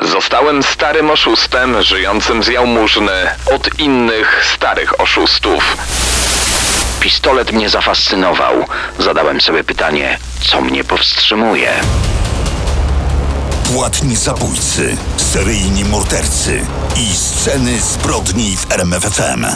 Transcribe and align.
Zostałem 0.00 0.62
starym 0.62 1.10
oszustem, 1.10 1.82
żyjącym 1.82 2.42
z 2.42 2.46
jałmużny 2.46 3.12
od 3.54 3.78
innych 3.78 4.44
starych 4.54 5.00
oszustów. 5.00 5.76
Pistolet 7.00 7.52
mnie 7.52 7.68
zafascynował. 7.68 8.54
Zadałem 8.98 9.40
sobie 9.40 9.64
pytanie, 9.64 10.18
co 10.50 10.60
mnie 10.60 10.84
powstrzymuje? 10.84 11.72
Płatni 13.72 14.16
zabójcy, 14.16 14.96
seryjni 15.16 15.84
mordercy 15.84 16.66
i 16.96 17.16
sceny 17.16 17.80
zbrodni 17.80 18.56
w 18.56 18.72
RMFFM. 18.72 19.46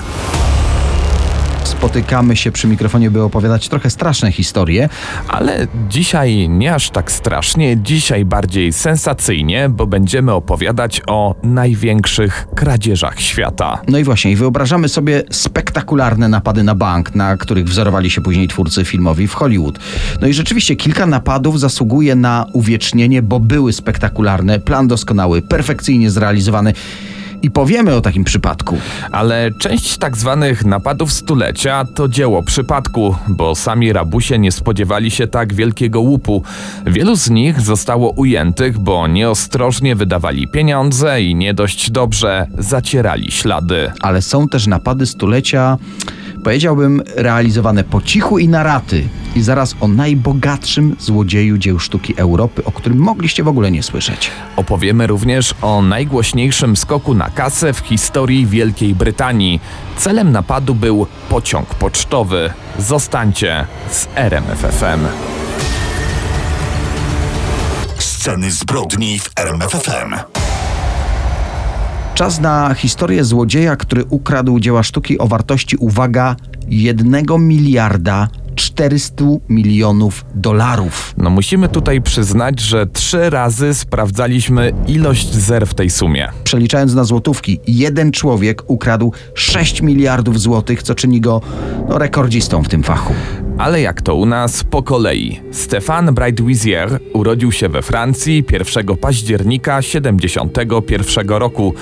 Spotykamy 1.65 2.37
się 2.37 2.52
przy 2.52 2.69
mikrofonie, 2.69 3.11
by 3.11 3.23
opowiadać 3.23 3.69
trochę 3.69 3.91
straszne 3.91 4.33
historie. 4.33 4.89
Ale 5.29 5.66
dzisiaj 5.88 6.48
nie 6.48 6.75
aż 6.75 6.91
tak 6.91 7.12
strasznie, 7.12 7.77
dzisiaj 7.77 8.25
bardziej 8.25 8.73
sensacyjnie, 8.73 9.69
bo 9.69 9.87
będziemy 9.87 10.33
opowiadać 10.33 11.02
o 11.07 11.35
największych 11.43 12.47
kradzieżach 12.55 13.21
świata. 13.21 13.83
No 13.88 13.99
i 13.99 14.05
właśnie, 14.05 14.37
wyobrażamy 14.37 14.88
sobie 14.88 15.23
spektakularne 15.30 16.29
napady 16.29 16.63
na 16.63 16.74
bank, 16.74 17.15
na 17.15 17.37
których 17.37 17.65
wzorowali 17.65 18.10
się 18.10 18.21
później 18.21 18.49
twórcy 18.49 18.85
filmowi 18.85 19.29
w 19.29 19.35
Hollywood. 19.35 19.79
No 20.21 20.27
i 20.27 20.35
rzeczywiście 20.35 20.77
kilka 20.77 21.07
napadów 21.07 21.60
zasługuje 21.60 22.15
na 22.15 22.46
uwiecznienie, 22.52 23.23
bo 23.23 23.40
były 23.40 23.73
spektakularne, 23.73 24.60
plan 24.60 24.88
doskonały, 24.88 25.43
perfekcyjnie 25.43 26.10
zrealizowany. 26.10 26.73
I 27.43 27.51
powiemy 27.51 27.95
o 27.95 28.01
takim 28.01 28.24
przypadku. 28.24 28.79
Ale 29.12 29.51
część 29.59 29.98
tak 29.98 30.16
zwanych 30.16 30.65
napadów 30.65 31.12
stulecia 31.12 31.84
to 31.95 32.09
dzieło 32.09 32.43
przypadku, 32.43 33.16
bo 33.29 33.54
sami 33.54 33.93
rabusie 33.93 34.38
nie 34.38 34.52
spodziewali 34.52 35.10
się 35.10 35.26
tak 35.26 35.54
wielkiego 35.54 36.01
łupu. 36.01 36.43
Wielu 36.87 37.16
z 37.16 37.30
nich 37.30 37.60
zostało 37.60 38.10
ujętych, 38.10 38.79
bo 38.79 39.07
nieostrożnie 39.07 39.96
wydawali 39.96 40.49
pieniądze 40.49 41.23
i 41.23 41.34
nie 41.34 41.54
dość 41.54 41.90
dobrze 41.90 42.46
zacierali 42.59 43.30
ślady. 43.30 43.93
Ale 44.01 44.23
są 44.23 44.49
też 44.49 44.66
napady 44.66 45.06
stulecia, 45.06 45.79
powiedziałbym, 46.45 47.02
realizowane 47.16 47.85
po 47.85 48.02
cichu 48.02 48.38
i 48.38 48.48
na 48.48 48.62
raty. 48.62 49.09
I 49.37 49.43
zaraz 49.43 49.74
o 49.80 49.88
najbogatszym 49.88 50.96
złodzieju 50.99 51.59
dzieł 51.59 51.79
sztuki 51.79 52.15
Europy, 52.16 52.65
o 52.65 52.73
którym 52.73 52.99
mogliście 52.99 53.43
w 53.43 53.49
ogóle 53.49 53.71
nie 53.71 53.82
słyszeć. 53.82 54.30
Opowiemy 54.57 55.07
również 55.07 55.54
o 55.62 55.82
najgłośniejszym 55.82 56.76
skoku 56.76 57.15
na 57.15 57.30
kasę 57.30 57.73
w 57.73 57.79
historii 57.79 58.46
Wielkiej 58.46 58.95
Brytanii. 58.95 59.60
Celem 59.96 60.32
napadu 60.32 60.74
był 60.74 61.07
pociąg 61.29 61.74
pocztowy. 61.74 62.52
Zostańcie 62.79 63.66
z 63.90 64.09
RMFFM. 64.15 65.06
Sceny 67.99 68.50
zbrodni 68.50 69.19
w 69.19 69.31
RMFFM. 69.37 70.41
Czas 72.15 72.41
na 72.41 72.75
historię 72.75 73.25
złodzieja, 73.25 73.77
który 73.77 74.05
ukradł 74.05 74.60
dzieła 74.60 74.82
sztuki 74.82 75.19
o 75.19 75.27
wartości, 75.27 75.77
uwaga, 75.77 76.37
1 76.69 77.25
miliarda 77.38 78.28
400 78.82 79.25
milionów 79.48 80.25
dolarów. 80.34 81.15
No 81.19 81.31
musimy 81.31 81.69
tutaj 81.69 82.00
przyznać, 82.00 82.60
że 82.60 82.87
trzy 82.87 83.31
razy 83.31 83.75
sprawdzaliśmy 83.75 84.72
ilość 84.87 85.34
zer 85.34 85.66
w 85.66 85.75
tej 85.75 85.91
sumie. 85.91 86.28
Przeliczając 86.44 86.94
na 86.94 87.04
złotówki, 87.04 87.60
jeden 87.66 88.12
człowiek 88.12 88.62
ukradł 88.66 89.12
6 89.34 89.82
miliardów 89.82 90.41
złotych, 90.41 90.82
co 90.82 90.94
czyni 90.94 91.20
go 91.20 91.41
no, 91.88 91.98
rekordzistą 91.98 92.62
w 92.62 92.69
tym 92.69 92.82
fachu. 92.82 93.15
Ale 93.59 93.81
jak 93.81 94.03
to 94.03 94.15
u 94.15 94.26
nas 94.26 94.65
po 94.65 94.82
kolei. 94.82 95.41
Stefan 95.50 96.14
Brightwizier 96.14 96.99
urodził 97.12 97.53
się 97.53 97.69
we 97.69 97.82
Francji 97.82 98.44
1 98.76 98.97
października 98.97 99.82
71 99.82 101.28
roku. 101.28 101.75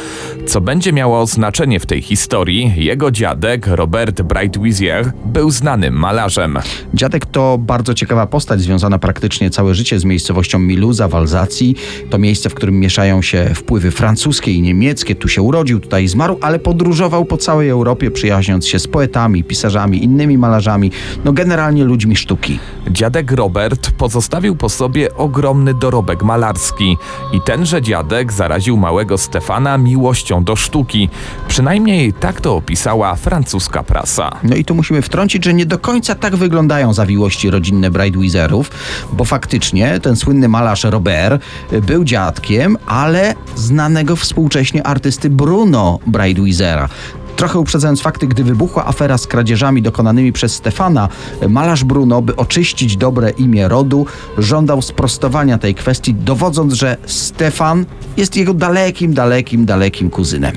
Co 0.47 0.61
będzie 0.61 0.93
miało 0.93 1.27
znaczenie 1.27 1.81
w 1.81 1.87
tej 1.87 2.03
historii, 2.03 2.73
jego 2.77 3.11
dziadek 3.11 3.67
Robert 3.67 4.23
Brightwizier 4.23 5.13
był 5.25 5.51
znanym 5.51 5.95
malarzem. 5.95 6.59
Dziadek 6.95 7.27
to 7.27 7.59
bardzo 7.59 7.95
ciekawa 7.95 8.27
postać, 8.27 8.61
związana 8.61 8.99
praktycznie 8.99 9.51
całe 9.51 9.75
życie 9.75 9.99
z 9.99 10.05
miejscowością 10.05 10.59
Miluza 10.59 11.09
w 11.09 11.15
Alzacji. 11.15 11.77
To 12.11 12.19
miejsce, 12.19 12.51
w 12.51 12.55
którym 12.55 12.81
mieszają 12.81 13.23
się 13.23 13.51
wpływy 13.55 13.91
francuskie 13.91 14.53
i 14.53 14.63
niemieckie. 14.63 15.15
Tu 15.15 15.29
się 15.29 15.43
urodził, 15.43 15.81
tutaj 15.81 16.09
zmarł, 16.09 16.39
ale 16.43 16.59
podróżował 16.59 17.25
po 17.25 17.37
całej 17.37 17.69
Europie, 17.69 18.11
przyjaźniąc 18.11 18.67
się 18.67 18.79
z 18.79 18.89
poetami, 18.89 19.45
pisarzami, 19.45 20.05
innymi 20.05 20.39
malarzami, 20.39 20.91
no 21.25 21.33
generalnie 21.33 21.85
ludźmi 21.85 22.17
sztuki. 22.17 22.59
Dziadek 22.91 23.33
Robert 23.33 23.91
pozostawił 23.91 24.57
po 24.57 24.69
sobie 24.69 25.15
ogromny 25.17 25.75
dorobek 25.75 26.23
malarski 26.23 26.97
i 27.33 27.41
tenże 27.41 27.83
dziadek 27.83 28.33
zaraził 28.33 28.77
małego 28.77 29.19
Stefana 29.19 29.79
miłością 29.79 30.45
do 30.45 30.57
sztuki. 30.57 31.09
Przynajmniej 31.49 32.13
tak 32.13 32.41
to 32.41 32.57
opisała 32.57 33.17
francuska 33.17 33.83
prasa. 33.83 34.37
No 34.43 34.57
i 34.57 34.65
tu 34.65 34.75
musimy 34.75 35.03
wtrącić, 35.03 35.45
że 35.45 35.55
nie 35.55 35.67
do 35.67 35.79
końca 35.79 36.15
tak 36.15 36.37
wyglądają 36.71 36.95
zawiłości 36.95 37.51
rodzinne 37.51 37.91
Brightwizerów, 37.91 38.71
bo 39.13 39.25
faktycznie 39.25 40.01
ten 40.01 40.17
słynny 40.17 40.49
malarz 40.49 40.85
Robert 40.85 41.43
był 41.87 42.05
dziadkiem, 42.05 42.77
ale 42.87 43.35
znanego 43.57 44.17
współcześnie 44.17 44.87
artysty 44.87 45.31
Bruno 45.31 45.99
Brightwizera. 46.07 46.89
Trochę 47.37 47.59
uprzedzając 47.59 48.01
fakty, 48.01 48.27
gdy 48.27 48.45
wybuchła 48.45 48.87
afera 48.87 49.19
z 49.19 49.27
kradzieżami 49.27 49.83
dokonanymi 49.83 50.33
przez 50.33 50.55
Stefana, 50.55 51.09
malarz 51.49 51.85
Bruno, 51.85 52.23
by 52.23 52.37
oczyścić 52.37 52.97
dobre 52.97 53.31
imię 53.31 53.69
rodu, 53.69 54.07
żądał 54.39 54.83
sprostowania 54.83 55.59
tej 55.59 55.75
kwestii, 55.75 56.15
dowodząc, 56.15 56.73
że 56.73 56.97
Stefan 57.07 57.85
jest 58.17 58.37
jego 58.37 58.55
dalekim, 58.55 59.15
dalekim, 59.15 59.67
dalekim 59.67 60.11
kuzynem. 60.11 60.55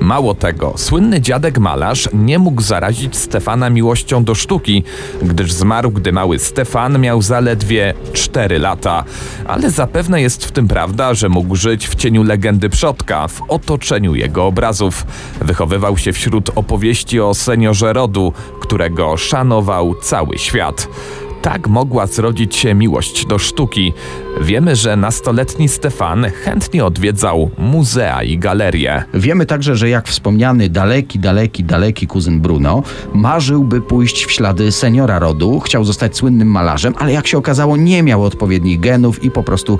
Mało 0.00 0.34
tego, 0.34 0.72
słynny 0.76 1.20
dziadek 1.20 1.58
malarz 1.58 2.08
nie 2.12 2.38
mógł 2.38 2.62
zarazić 2.62 3.16
Stefana 3.16 3.70
miłością 3.70 4.24
do 4.24 4.34
sztuki, 4.34 4.84
gdyż 5.22 5.52
zmarł, 5.52 5.90
gdy 5.90 6.12
mały 6.12 6.38
Stefan 6.38 7.00
miał 7.00 7.22
zaledwie 7.22 7.94
4 8.12 8.58
lata. 8.58 9.04
Ale 9.46 9.70
zapewne 9.70 10.22
jest 10.22 10.44
w 10.44 10.52
tym 10.52 10.68
prawda, 10.68 11.14
że 11.14 11.28
mógł 11.28 11.56
żyć 11.56 11.88
w 11.88 11.94
cieniu 11.94 12.22
legendy 12.22 12.68
przodka, 12.68 13.28
w 13.28 13.42
otoczeniu 13.48 14.14
jego 14.14 14.46
obrazów. 14.46 15.06
Wychowywał 15.40 15.98
się 15.98 16.12
wśród 16.12 16.50
opowieści 16.54 17.20
o 17.20 17.34
seniorze 17.34 17.92
rodu, 17.92 18.32
którego 18.60 19.16
szanował 19.16 19.94
cały 19.94 20.38
świat 20.38 20.88
tak 21.44 21.68
mogła 21.68 22.06
zrodzić 22.06 22.56
się 22.56 22.74
miłość 22.74 23.26
do 23.26 23.38
sztuki. 23.38 23.92
Wiemy, 24.40 24.76
że 24.76 24.96
nastoletni 24.96 25.68
Stefan 25.68 26.26
chętnie 26.44 26.84
odwiedzał 26.84 27.50
muzea 27.58 28.22
i 28.22 28.38
galerie. 28.38 29.04
Wiemy 29.14 29.46
także, 29.46 29.76
że 29.76 29.88
jak 29.88 30.08
wspomniany 30.08 30.68
daleki, 30.68 31.18
daleki, 31.18 31.64
daleki 31.64 32.06
kuzyn 32.06 32.40
Bruno 32.40 32.82
marzył, 33.14 33.64
by 33.64 33.80
pójść 33.80 34.24
w 34.24 34.32
ślady 34.32 34.72
seniora 34.72 35.18
rodu, 35.18 35.60
chciał 35.60 35.84
zostać 35.84 36.16
słynnym 36.16 36.48
malarzem, 36.48 36.94
ale 36.98 37.12
jak 37.12 37.26
się 37.26 37.38
okazało, 37.38 37.76
nie 37.76 38.02
miał 38.02 38.24
odpowiednich 38.24 38.80
genów 38.80 39.24
i 39.24 39.30
po 39.30 39.42
prostu 39.42 39.78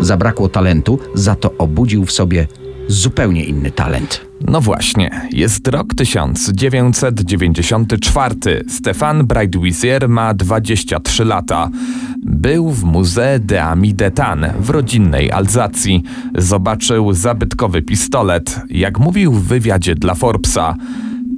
zabrakło 0.00 0.48
talentu, 0.48 0.98
za 1.14 1.34
to 1.34 1.50
obudził 1.58 2.04
w 2.04 2.12
sobie 2.12 2.46
zupełnie 2.88 3.44
inny 3.44 3.70
talent. 3.70 4.26
No 4.40 4.60
właśnie, 4.60 5.28
jest 5.32 5.68
rok 5.68 5.94
1994. 5.94 8.34
Stefan 8.68 9.26
Brightwizier 9.26 10.08
ma 10.08 10.34
23 10.34 11.24
lata. 11.24 11.70
Był 12.22 12.70
w 12.70 12.84
Musée 12.84 13.38
de 13.38 13.64
Ami 13.64 13.94
d'Etan 13.94 14.52
w 14.60 14.70
rodzinnej 14.70 15.32
Alzacji. 15.32 16.02
Zobaczył 16.34 17.12
zabytkowy 17.12 17.82
pistolet, 17.82 18.60
jak 18.70 18.98
mówił 18.98 19.32
w 19.32 19.42
wywiadzie 19.42 19.94
dla 19.94 20.14
Forbesa. 20.14 20.76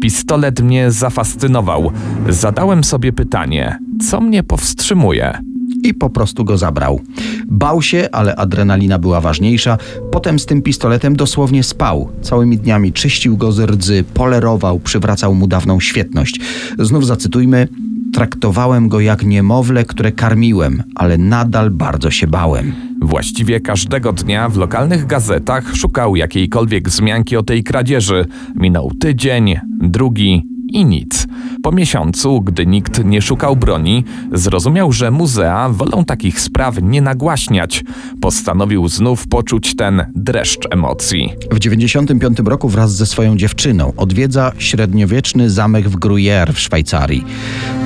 Pistolet 0.01 0.61
mnie 0.61 0.91
zafascynował. 0.91 1.93
Zadałem 2.29 2.85
sobie 2.85 3.13
pytanie, 3.13 3.79
co 4.11 4.21
mnie 4.21 4.43
powstrzymuje? 4.43 5.39
I 5.85 5.95
po 5.95 6.11
prostu 6.11 6.45
go 6.45 6.59
zabrał. 6.59 7.01
Bał 7.47 7.83
się, 7.83 8.09
ale 8.13 8.37
adrenalina 8.37 8.99
była 8.99 9.21
ważniejsza. 9.21 9.79
Potem 10.13 10.39
z 10.39 10.47
tym 10.47 10.63
pistoletem 10.63 11.17
dosłownie 11.17 11.63
spał. 11.63 12.09
Całymi 12.23 12.59
dniami 12.59 12.93
czyścił 12.93 13.37
go 13.37 13.53
z 13.53 13.61
rdzy, 13.61 14.05
polerował, 14.15 14.79
przywracał 14.79 15.35
mu 15.35 15.47
dawną 15.47 15.81
świetność. 15.81 16.41
Znów 16.79 17.07
zacytujmy: 17.07 17.69
Traktowałem 18.13 18.89
go 18.89 19.01
jak 19.01 19.25
niemowlę, 19.25 19.85
które 19.85 20.13
karmiłem, 20.13 20.83
ale 20.95 21.19
nadal 21.19 21.71
bardzo 21.71 22.11
się 22.11 22.27
bałem. 22.27 22.73
Właściwie 23.03 23.61
każdego 23.61 24.13
dnia 24.13 24.49
w 24.49 24.57
lokalnych 24.57 25.07
gazetach 25.07 25.77
szukał 25.77 26.17
jakiejkolwiek 26.17 26.89
wzmianki 26.89 27.37
o 27.37 27.43
tej 27.43 27.65
kradzieży. 27.65 28.27
Minął 28.55 28.91
tydzień, 29.01 29.55
drugi 29.81 30.58
i 30.69 30.85
nic. 30.85 31.27
Po 31.63 31.73
miesiącu, 31.73 32.41
gdy 32.41 32.67
nikt 32.67 33.05
nie 33.05 33.23
szukał 33.23 33.57
broni, 33.57 34.05
zrozumiał, 34.33 34.93
że 34.93 35.11
muzea 35.11 35.69
wolą 35.69 36.05
takich 36.05 36.41
spraw 36.41 36.83
nie 36.83 37.03
nagłaśniać. 37.03 37.85
Postanowił 38.21 38.89
znów 38.89 39.29
poczuć 39.29 39.77
ten 39.77 40.07
dreszcz 40.15 40.69
emocji. 40.71 41.33
W 41.51 41.59
95 41.59 42.39
roku 42.45 42.69
wraz 42.69 42.95
ze 42.95 43.07
swoją 43.07 43.37
dziewczyną 43.37 43.93
odwiedza 43.97 44.53
średniowieczny 44.59 45.51
zamek 45.51 45.89
w 45.89 45.97
Gruyère 45.97 46.53
w 46.53 46.59
Szwajcarii. 46.59 47.25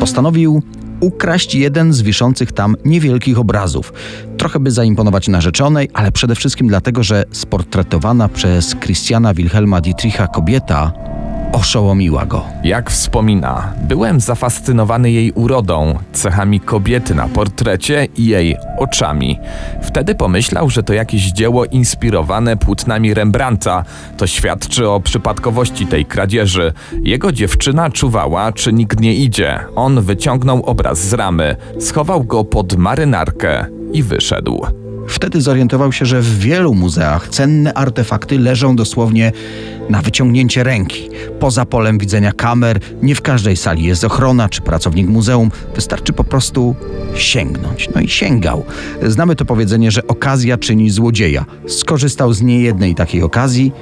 Postanowił 0.00 0.62
ukraść 1.00 1.55
jeden 1.55 1.93
z 1.93 2.02
wiszących 2.02 2.52
tam 2.52 2.76
niewielkich 2.85 3.38
obrazów. 3.38 3.93
Trochę 4.37 4.61
by 4.61 4.70
zaimponować 4.70 5.28
narzeczonej, 5.28 5.88
ale 5.94 6.12
przede 6.12 6.35
wszystkim 6.35 6.69
dlatego, 6.69 7.02
że 7.02 7.25
sportretowana 7.31 8.28
przez 8.28 8.76
Christiana 8.76 9.35
Wilhelma 9.35 9.81
Dietricha 9.81 10.26
kobieta 10.26 10.93
oszołomiła 11.52 12.26
go. 12.26 12.44
Jak 12.64 12.90
wspomina, 12.90 13.72
byłem 13.82 14.20
zafascynowany 14.20 15.10
jej 15.10 15.32
urodą, 15.32 15.99
cechami 16.12 16.60
kobiety 16.60 17.14
na 17.14 17.28
portrecie 17.28 18.08
i 18.16 18.26
jej 18.26 18.56
oczami. 18.78 19.38
Wtedy 19.82 20.14
pomyślał, 20.14 20.70
że 20.70 20.82
to 20.82 20.93
jakieś 20.93 21.32
dzieło 21.32 21.64
inspirowane 21.64 22.56
płótnami 22.56 23.14
Rembrandta. 23.14 23.84
To 24.16 24.26
świadczy 24.26 24.88
o 24.88 25.00
przypadkowości 25.00 25.87
tej 25.87 26.04
kradzieży. 26.04 26.72
Jego 27.02 27.32
dziewczyna 27.32 27.90
czuwała, 27.90 28.52
czy 28.52 28.72
nikt 28.72 29.00
nie 29.00 29.14
idzie. 29.14 29.60
On 29.75 30.00
wyciągnął 30.00 30.62
obraz 30.62 30.99
z 30.99 31.12
ramy, 31.12 31.56
schował 31.81 32.25
go 32.25 32.44
pod 32.44 32.76
marynarkę 32.76 33.66
i 33.93 34.02
wyszedł. 34.02 34.81
Wtedy 35.12 35.41
zorientował 35.41 35.93
się, 35.93 36.06
że 36.06 36.23
w 36.23 36.38
wielu 36.38 36.75
muzeach 36.75 37.29
cenne 37.29 37.75
artefakty 37.75 38.38
leżą 38.38 38.76
dosłownie 38.76 39.32
na 39.91 40.03
wyciągnięcie 40.03 40.64
ręki. 40.64 41.09
Poza 41.41 41.64
polem 41.64 41.99
widzenia 41.99 42.32
kamer, 42.32 42.81
nie 43.03 43.14
w 43.14 43.23
każdej 43.23 43.56
sali 43.56 43.85
jest 43.85 44.05
ochrona 44.05 44.49
czy 44.49 44.62
pracownik 44.62 45.09
muzeum, 45.09 45.50
wystarczy 45.75 46.12
po 46.12 46.25
prostu 46.25 46.75
sięgnąć. 47.14 47.88
No 47.94 48.00
i 48.00 48.09
sięgał. 48.09 48.64
Znamy 49.03 49.37
to 49.37 49.44
powiedzenie, 49.44 49.91
że 49.91 50.06
okazja 50.06 50.59
czyni 50.59 50.91
złodzieja. 50.91 51.44
Skorzystał 51.67 52.32
z 52.32 52.43
niejednej 52.43 52.94
takiej 52.94 53.23
okazji, 53.23 53.73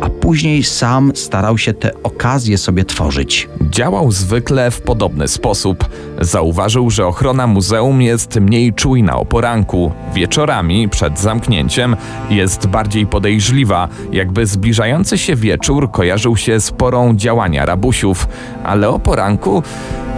a 0.00 0.10
później 0.10 0.62
sam 0.62 1.12
starał 1.14 1.58
się 1.58 1.74
te 1.74 2.02
okazje 2.02 2.58
sobie 2.58 2.84
tworzyć. 2.84 3.48
Działał 3.70 4.12
zwykle 4.12 4.70
w 4.70 4.80
podobny 4.80 5.28
sposób. 5.28 5.84
Zauważył, 6.20 6.90
że 6.90 7.06
ochrona 7.06 7.46
muzeum 7.46 8.02
jest 8.02 8.36
mniej 8.36 8.72
czujna 8.74 9.16
o 9.16 9.24
poranku. 9.24 9.92
Wieczorami, 10.14 10.88
przed 10.88 11.18
zamknięciem, 11.18 11.96
jest 12.30 12.66
bardziej 12.66 13.06
podejrzliwa, 13.06 13.88
jakby 14.12 14.46
zbliżający 14.46 15.18
się 15.18 15.36
wieczór 15.36 15.90
kojarzył 15.90 16.36
się 16.36 16.60
z 16.60 16.70
porą 16.70 17.16
działania 17.16 17.66
rabusiów, 17.66 18.28
ale 18.64 18.88
o 18.88 18.98
poranku 18.98 19.62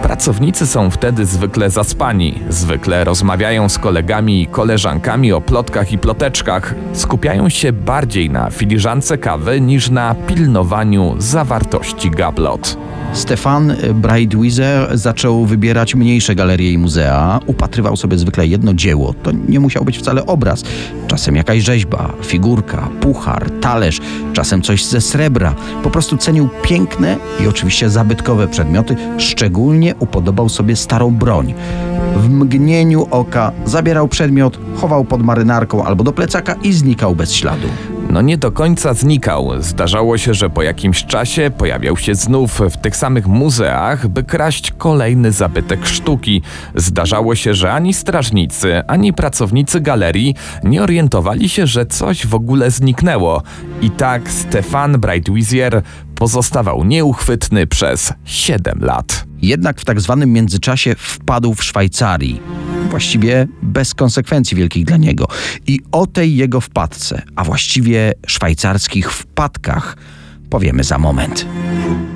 Pracownicy 0.03 0.67
są 0.67 0.89
wtedy 0.89 1.25
zwykle 1.25 1.69
zaspani, 1.69 2.39
zwykle 2.49 3.03
rozmawiają 3.03 3.69
z 3.69 3.77
kolegami 3.77 4.41
i 4.41 4.47
koleżankami 4.47 5.33
o 5.33 5.41
plotkach 5.41 5.91
i 5.91 5.97
ploteczkach, 5.97 6.75
skupiają 6.93 7.49
się 7.49 7.73
bardziej 7.73 8.29
na 8.29 8.49
filiżance 8.49 9.17
kawy 9.17 9.61
niż 9.61 9.89
na 9.89 10.15
pilnowaniu 10.27 11.15
zawartości 11.17 12.11
gablot. 12.11 12.77
Stefan 13.13 13.75
Breitwieser 13.93 14.97
zaczął 14.97 15.45
wybierać 15.45 15.95
mniejsze 15.95 16.35
galerie 16.35 16.71
i 16.71 16.77
muzea. 16.77 17.39
Upatrywał 17.45 17.97
sobie 17.97 18.17
zwykle 18.17 18.47
jedno 18.47 18.73
dzieło. 18.73 19.13
To 19.23 19.31
nie 19.31 19.59
musiał 19.59 19.85
być 19.85 19.97
wcale 19.97 20.25
obraz. 20.25 20.63
Czasem 21.07 21.35
jakaś 21.35 21.63
rzeźba, 21.63 22.13
figurka, 22.25 22.89
puchar, 23.01 23.51
talerz, 23.61 24.01
czasem 24.33 24.61
coś 24.61 24.85
ze 24.85 25.01
srebra. 25.01 25.55
Po 25.83 25.89
prostu 25.89 26.17
cenił 26.17 26.49
piękne 26.63 27.17
i 27.43 27.47
oczywiście 27.47 27.89
zabytkowe 27.89 28.47
przedmioty. 28.47 28.95
Szczególnie 29.17 29.95
upodobał 29.99 30.49
sobie 30.49 30.75
starą 30.75 31.11
broń. 31.11 31.53
W 32.15 32.29
mgnieniu 32.29 33.07
oka 33.11 33.51
zabierał 33.65 34.07
przedmiot, 34.07 34.59
chował 34.75 35.05
pod 35.05 35.23
marynarką 35.23 35.85
albo 35.85 36.03
do 36.03 36.11
plecaka 36.11 36.53
i 36.53 36.73
znikał 36.73 37.15
bez 37.15 37.33
śladu. 37.33 37.67
No 38.09 38.21
nie 38.21 38.37
do 38.37 38.51
końca 38.51 38.93
znikał. 38.93 39.51
Zdarzało 39.59 40.17
się, 40.17 40.33
że 40.33 40.49
po 40.49 40.63
jakimś 40.63 41.05
czasie 41.05 41.51
pojawiał 41.57 41.97
się 41.97 42.15
znów 42.15 42.61
w 42.71 42.77
tych 42.77 42.95
samych 42.95 43.27
muzeach, 43.27 44.07
by 44.07 44.23
kraść 44.23 44.71
kolejny 44.71 45.31
zabytek 45.31 45.85
sztuki. 45.85 46.41
Zdarzało 46.75 47.35
się, 47.35 47.53
że 47.53 47.73
ani 47.73 47.93
strażnicy, 47.93 48.81
ani 48.87 49.13
pracownicy 49.13 49.81
galerii 49.81 50.35
nie 50.63 50.83
orientowali 50.83 51.49
się, 51.49 51.67
że 51.67 51.85
coś 51.85 52.27
w 52.27 52.35
ogóle 52.35 52.71
zniknęło. 52.71 53.43
I 53.81 53.91
tak 53.91 54.29
Stefan 54.29 54.99
Breitwieser 54.99 55.81
pozostawał 56.15 56.83
nieuchwytny 56.83 57.67
przez 57.67 58.13
7 58.25 58.79
lat. 58.81 59.25
Jednak 59.41 59.81
w 59.81 59.85
tak 59.85 60.01
zwanym 60.01 60.33
międzyczasie 60.33 60.95
wpadł 60.97 61.53
w 61.53 61.63
Szwajcarii. 61.63 62.62
Właściwie 62.93 63.47
bez 63.61 63.93
konsekwencji 63.93 64.57
wielkich 64.57 64.85
dla 64.85 64.97
niego. 64.97 65.27
I 65.67 65.79
o 65.91 66.07
tej 66.07 66.35
jego 66.35 66.61
wpadce, 66.61 67.21
a 67.35 67.43
właściwie 67.43 68.13
szwajcarskich 68.27 69.11
wpadkach, 69.11 69.97
powiemy 70.49 70.83
za 70.83 70.97
moment. 70.97 71.45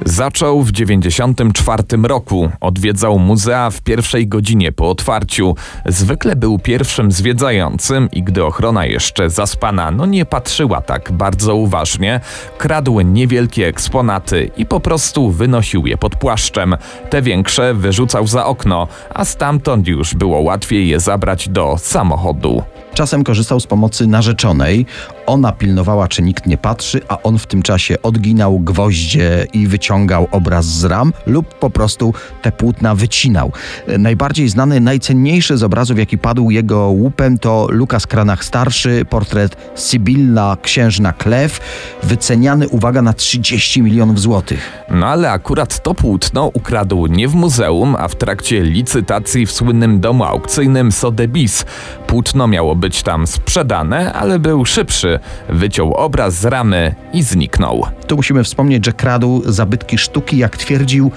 Zaczął 0.08 0.62
w 0.64 0.72
94 0.72 1.84
roku. 2.04 2.50
Odwiedzał 2.62 3.20
muzea 3.20 3.70
w 3.70 3.82
pierwszej 3.82 4.28
godzinie 4.28 4.72
po 4.72 4.90
otwarciu. 4.90 5.56
Zwykle 5.86 6.36
był 6.36 6.60
pierwszym 6.60 7.12
zwiedzającym 7.12 8.10
i 8.12 8.24
gdy 8.24 8.46
ochrona 8.46 8.86
jeszcze 8.86 9.30
zaspana, 9.30 9.92
no 9.92 10.06
nie 10.06 10.26
patrzyła 10.26 10.82
tak 10.82 11.12
bardzo 11.12 11.56
uważnie, 11.56 12.20
kradł 12.58 13.02
niewielkie 13.02 13.68
eksponaty 13.68 14.52
i 14.58 14.66
po 14.66 14.80
prostu 14.80 15.32
wynosił 15.32 15.88
je 15.88 15.98
pod 15.98 16.16
płaszczem. 16.16 16.76
Te 17.10 17.22
większe 17.22 17.74
wyrzucał 17.74 18.28
za 18.28 18.46
okno, 18.46 18.88
a 19.14 19.26
stamtąd 19.26 19.88
już 19.88 20.16
było 20.16 20.42
łatwiej 20.42 20.88
je 20.88 21.00
zabrać 21.00 21.50
do 21.50 21.78
samochodu. 21.78 22.64
Czasem 22.98 23.24
korzystał 23.24 23.60
z 23.60 23.68
pomocy 23.68 24.08
narzeczonej. 24.08 24.86
Ona 25.26 25.52
pilnowała, 25.52 26.08
czy 26.08 26.22
nikt 26.22 26.46
nie 26.46 26.58
patrzy, 26.58 27.02
a 27.08 27.22
on 27.22 27.40
w 27.40 27.46
tym 27.46 27.62
czasie 27.62 28.02
odginał 28.02 28.60
gwoździe 28.60 29.48
i 29.54 29.68
wyciągał 29.68 30.28
obraz 30.32 30.66
z 30.66 30.84
ram 30.84 31.14
lub 31.26 31.54
po 31.54 31.70
prostu 31.70 32.14
te 32.42 32.52
płótna 32.52 32.96
wycinał. 32.96 33.52
Najbardziej 34.00 34.50
znany, 34.50 34.80
najcenniejszy 34.80 35.58
z 35.58 35.64
obrazów, 35.64 36.00
jaki 36.00 36.18
padł 36.18 36.50
jego 36.50 36.88
łupem, 36.88 37.38
to 37.40 37.68
Lukas 37.70 38.08
Kranach 38.08 38.46
starszy, 38.46 39.06
portret 39.10 39.72
Sybilla, 39.76 40.58
księżna 40.62 41.14
Klew, 41.14 41.60
wyceniany, 42.04 42.70
uwaga, 42.70 43.02
na 43.02 43.14
30 43.14 43.82
milionów 43.82 44.20
złotych. 44.20 44.72
No 44.90 45.06
ale 45.06 45.32
akurat 45.32 45.84
to 45.84 45.94
płótno 45.94 46.52
ukradł 46.54 47.08
nie 47.08 47.28
w 47.28 47.36
muzeum, 47.36 47.96
a 48.00 48.08
w 48.08 48.16
trakcie 48.16 48.62
licytacji 48.62 49.46
w 49.46 49.52
słynnym 49.52 50.00
domu 50.00 50.24
aukcyjnym 50.24 50.90
Sotheby's. 50.90 51.66
Płótno 52.08 52.48
miało 52.48 52.76
być 52.76 52.87
tam 52.96 53.28
sprzedane, 53.28 54.14
ale 54.14 54.40
był 54.40 54.66
szybszy. 54.66 55.20
Wyciął 55.50 55.94
obraz 55.94 56.34
z 56.34 56.46
ramy 56.46 56.96
i 57.14 57.24
zniknął. 57.24 57.86
Tu 58.08 58.16
musimy 58.16 58.44
wspomnieć, 58.44 58.86
że 58.86 58.94
kradł 58.94 59.42
zabytki 59.46 59.98
sztuki, 59.98 60.38
jak 60.38 60.58
twierdził, 60.58 61.12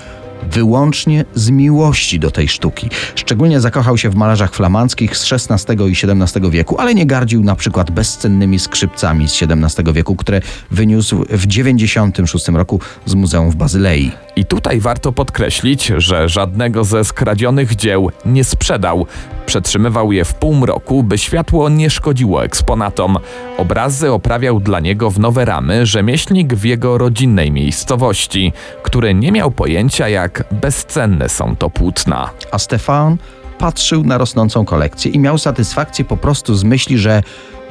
wyłącznie 0.52 1.24
z 1.34 1.50
miłości 1.50 2.18
do 2.18 2.30
tej 2.30 2.48
sztuki. 2.48 2.90
Szczególnie 3.14 3.60
zakochał 3.60 3.98
się 3.98 4.10
w 4.10 4.14
malarzach 4.14 4.54
flamandzkich 4.54 5.16
z 5.16 5.32
XVI 5.32 5.74
i 5.88 5.92
XVII 5.92 6.50
wieku, 6.50 6.78
ale 6.78 6.94
nie 6.94 7.06
gardził 7.06 7.42
na 7.42 7.56
przykład 7.56 7.90
bezcennymi 7.90 8.58
skrzypcami 8.58 9.28
z 9.28 9.42
XVII 9.42 9.92
wieku, 9.92 10.16
które 10.16 10.40
wyniósł 10.70 11.24
w 11.30 11.46
96 11.46 12.48
roku 12.48 12.80
z 13.06 13.14
muzeum 13.14 13.50
w 13.50 13.56
Bazylei. 13.56 14.12
I 14.40 14.44
tutaj 14.44 14.80
warto 14.80 15.12
podkreślić, 15.12 15.92
że 15.96 16.28
żadnego 16.28 16.84
ze 16.84 17.04
skradzionych 17.04 17.76
dzieł 17.76 18.10
nie 18.24 18.44
sprzedał. 18.44 19.06
Przetrzymywał 19.46 20.12
je 20.12 20.24
w 20.24 20.34
półmroku, 20.34 21.02
by 21.02 21.18
światło 21.18 21.68
nie 21.68 21.90
szkodziło 21.90 22.44
eksponatom. 22.44 23.18
Obrazy 23.58 24.12
oprawiał 24.12 24.60
dla 24.60 24.80
niego 24.80 25.10
w 25.10 25.18
nowe 25.18 25.44
ramy 25.44 25.86
rzemieślnik 25.86 26.54
w 26.54 26.64
jego 26.64 26.98
rodzinnej 26.98 27.52
miejscowości, 27.52 28.52
który 28.82 29.14
nie 29.14 29.32
miał 29.32 29.50
pojęcia, 29.50 30.08
jak 30.08 30.44
bezcenne 30.50 31.28
są 31.28 31.56
to 31.56 31.70
płótna. 31.70 32.30
A 32.52 32.58
Stefan 32.58 33.16
patrzył 33.58 34.04
na 34.04 34.18
rosnącą 34.18 34.64
kolekcję 34.64 35.10
i 35.10 35.18
miał 35.18 35.38
satysfakcję 35.38 36.04
po 36.04 36.16
prostu 36.16 36.54
z 36.54 36.64
myśli, 36.64 36.98
że 36.98 37.22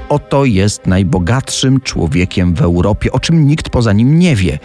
oto 0.10 0.46
jest 0.46 0.88
najbogatszym 0.88 1.82
człowiekiem 1.82 2.56
w 2.56 2.62
Europie, 2.62 3.12
o 3.12 3.20
czym 3.20 3.48
nikt 3.48 3.70
poza 3.70 3.94
nim 3.94 4.20
nie 4.20 4.36
wie. 4.36 4.60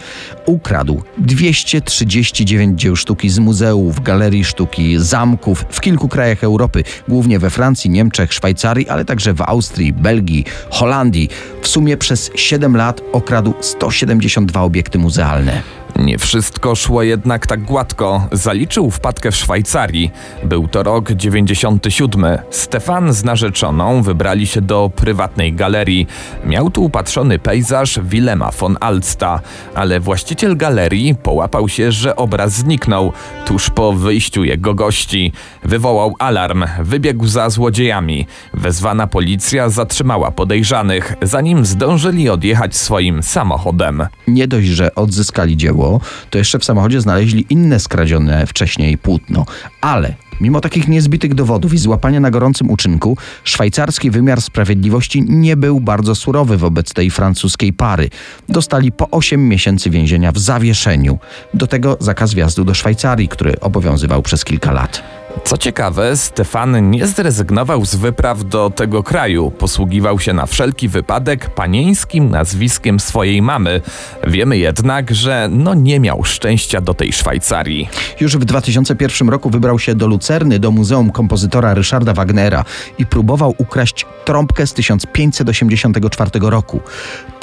Ukradł 0.45 1.01
239 1.17 2.81
dzieł 2.81 2.95
sztuki 2.95 3.29
z 3.29 3.39
muzeów, 3.39 4.03
galerii 4.03 4.45
sztuki, 4.45 4.95
zamków 4.99 5.65
w 5.69 5.81
kilku 5.81 6.07
krajach 6.07 6.43
Europy, 6.43 6.83
głównie 7.07 7.39
we 7.39 7.49
Francji, 7.49 7.89
Niemczech, 7.89 8.33
Szwajcarii, 8.33 8.89
ale 8.89 9.05
także 9.05 9.33
w 9.33 9.41
Austrii, 9.41 9.93
Belgii, 9.93 10.45
Holandii. 10.69 11.29
W 11.61 11.67
sumie 11.67 11.97
przez 11.97 12.31
7 12.35 12.77
lat 12.77 13.01
okradł 13.11 13.53
172 13.61 14.61
obiekty 14.61 14.99
muzealne. 14.99 15.84
Nie 15.99 16.17
wszystko 16.17 16.75
szło 16.75 17.03
jednak 17.03 17.47
tak 17.47 17.63
gładko. 17.63 18.27
Zaliczył 18.31 18.91
wpadkę 18.91 19.31
w 19.31 19.35
Szwajcarii. 19.35 20.11
Był 20.43 20.67
to 20.67 20.83
rok 20.83 21.11
97. 21.11 22.25
Stefan 22.49 23.13
z 23.13 23.23
narzeczoną 23.23 24.01
wybrali 24.01 24.47
się 24.47 24.61
do 24.61 24.91
prywatnej 24.95 25.53
galerii. 25.53 26.07
Miał 26.45 26.69
tu 26.69 26.83
upatrzony 26.83 27.39
pejzaż 27.39 27.99
Wilema 28.03 28.51
von 28.51 28.77
Alsta, 28.79 29.41
ale 29.75 29.99
właściciel 29.99 30.57
galerii 30.57 31.15
połapał 31.15 31.69
się, 31.69 31.91
że 31.91 32.15
obraz 32.15 32.53
zniknął 32.53 33.13
tuż 33.45 33.69
po 33.69 33.93
wyjściu 33.93 34.43
jego 34.43 34.73
gości. 34.73 35.31
Wywołał 35.63 36.15
alarm, 36.19 36.65
wybiegł 36.79 37.27
za 37.27 37.49
złodziejami. 37.49 38.27
Wezwana 38.53 39.07
policja 39.07 39.69
zatrzymała 39.69 40.31
podejrzanych, 40.31 41.13
zanim 41.21 41.65
zdążyli 41.65 42.29
odjechać 42.29 42.75
swoim 42.75 43.23
samochodem. 43.23 44.07
Nie 44.27 44.47
dość, 44.47 44.67
że 44.67 44.95
odzyskali 44.95 45.57
dzieło, 45.57 45.84
to 46.29 46.37
jeszcze 46.37 46.59
w 46.59 46.65
samochodzie 46.65 47.01
znaleźli 47.01 47.45
inne 47.49 47.79
skradzione 47.79 48.47
wcześniej 48.47 48.97
płótno. 48.97 49.45
Ale 49.81 50.15
Mimo 50.41 50.61
takich 50.61 50.87
niezbitych 50.87 51.33
dowodów 51.33 51.73
i 51.73 51.77
złapania 51.77 52.19
na 52.19 52.31
gorącym 52.31 52.71
uczynku, 52.71 53.17
szwajcarski 53.43 54.11
wymiar 54.11 54.41
sprawiedliwości 54.41 55.23
nie 55.27 55.57
był 55.57 55.79
bardzo 55.79 56.15
surowy 56.15 56.57
wobec 56.57 56.93
tej 56.93 57.11
francuskiej 57.11 57.73
pary. 57.73 58.09
Dostali 58.49 58.91
po 58.91 59.09
8 59.09 59.47
miesięcy 59.47 59.89
więzienia 59.89 60.31
w 60.31 60.37
zawieszeniu. 60.37 61.19
Do 61.53 61.67
tego 61.67 61.97
zakaz 61.99 62.33
wjazdu 62.33 62.63
do 62.63 62.73
Szwajcarii, 62.73 63.27
który 63.27 63.59
obowiązywał 63.59 64.21
przez 64.21 64.45
kilka 64.45 64.71
lat. 64.71 65.14
Co 65.43 65.57
ciekawe, 65.57 66.17
Stefan 66.17 66.89
nie 66.89 67.07
zrezygnował 67.07 67.85
z 67.85 67.95
wypraw 67.95 68.43
do 68.43 68.69
tego 68.69 69.03
kraju. 69.03 69.51
Posługiwał 69.51 70.19
się 70.19 70.33
na 70.33 70.45
wszelki 70.45 70.87
wypadek 70.87 71.49
panieńskim 71.49 72.29
nazwiskiem 72.29 72.99
swojej 72.99 73.41
mamy. 73.41 73.81
Wiemy 74.27 74.57
jednak, 74.57 75.15
że 75.15 75.49
no 75.51 75.73
nie 75.73 75.99
miał 75.99 76.23
szczęścia 76.23 76.81
do 76.81 76.93
tej 76.93 77.13
Szwajcarii. 77.13 77.89
Już 78.19 78.37
w 78.37 78.45
2001 78.45 79.29
roku 79.29 79.49
wybrał 79.49 79.79
się 79.79 79.95
do 79.95 80.07
Lucerny, 80.07 80.59
do 80.59 80.71
Muzeum 80.71 81.11
Kompozytora 81.11 81.73
Ryszarda 81.73 82.13
Wagnera 82.13 82.65
i 82.97 83.05
próbował 83.05 83.55
ukraść 83.57 84.05
trąbkę 84.25 84.67
z 84.67 84.73
1584 84.73 86.31
roku. 86.41 86.79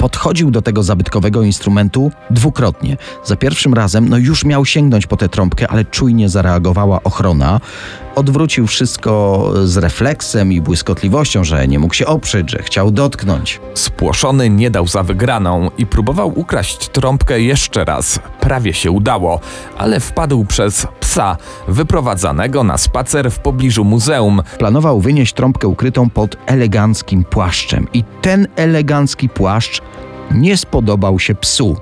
Podchodził 0.03 0.51
do 0.51 0.61
tego 0.61 0.83
zabytkowego 0.83 1.43
instrumentu 1.43 2.11
dwukrotnie. 2.29 2.97
Za 3.23 3.35
pierwszym 3.35 3.73
razem 3.73 4.09
no 4.09 4.17
już 4.17 4.45
miał 4.45 4.65
sięgnąć 4.65 5.07
po 5.07 5.17
tę 5.17 5.29
trąbkę, 5.29 5.67
ale 5.67 5.85
czujnie 5.85 6.29
zareagowała 6.29 7.03
ochrona. 7.03 7.59
Odwrócił 8.15 8.67
wszystko 8.67 9.51
z 9.63 9.77
refleksem 9.77 10.51
i 10.51 10.61
błyskotliwością, 10.61 11.43
że 11.43 11.67
nie 11.67 11.79
mógł 11.79 11.93
się 11.93 12.05
oprzeć, 12.05 12.51
że 12.51 12.63
chciał 12.63 12.91
dotknąć. 12.91 13.61
Spłoszony 13.73 14.49
nie 14.49 14.71
dał 14.71 14.87
za 14.87 15.03
wygraną 15.03 15.69
i 15.77 15.85
próbował 15.85 16.39
ukraść 16.39 16.89
trąbkę 16.89 17.41
jeszcze 17.41 17.85
raz. 17.85 18.19
Prawie 18.39 18.73
się 18.73 18.91
udało, 18.91 19.39
ale 19.77 19.99
wpadł 19.99 20.45
przez 20.45 20.87
psa 20.99 21.37
wyprowadzanego 21.67 22.63
na 22.63 22.77
spacer 22.77 23.31
w 23.31 23.39
pobliżu 23.39 23.83
muzeum. 23.83 24.41
Planował 24.57 25.01
wynieść 25.01 25.33
trąbkę 25.33 25.67
ukrytą 25.67 26.09
pod 26.09 26.37
eleganckim 26.45 27.23
płaszczem 27.23 27.87
i 27.93 28.03
ten 28.21 28.47
elegancki 28.55 29.29
płaszcz 29.29 29.81
nie 30.33 30.57
spodobał 30.57 31.19
się 31.19 31.35
psu. 31.35 31.77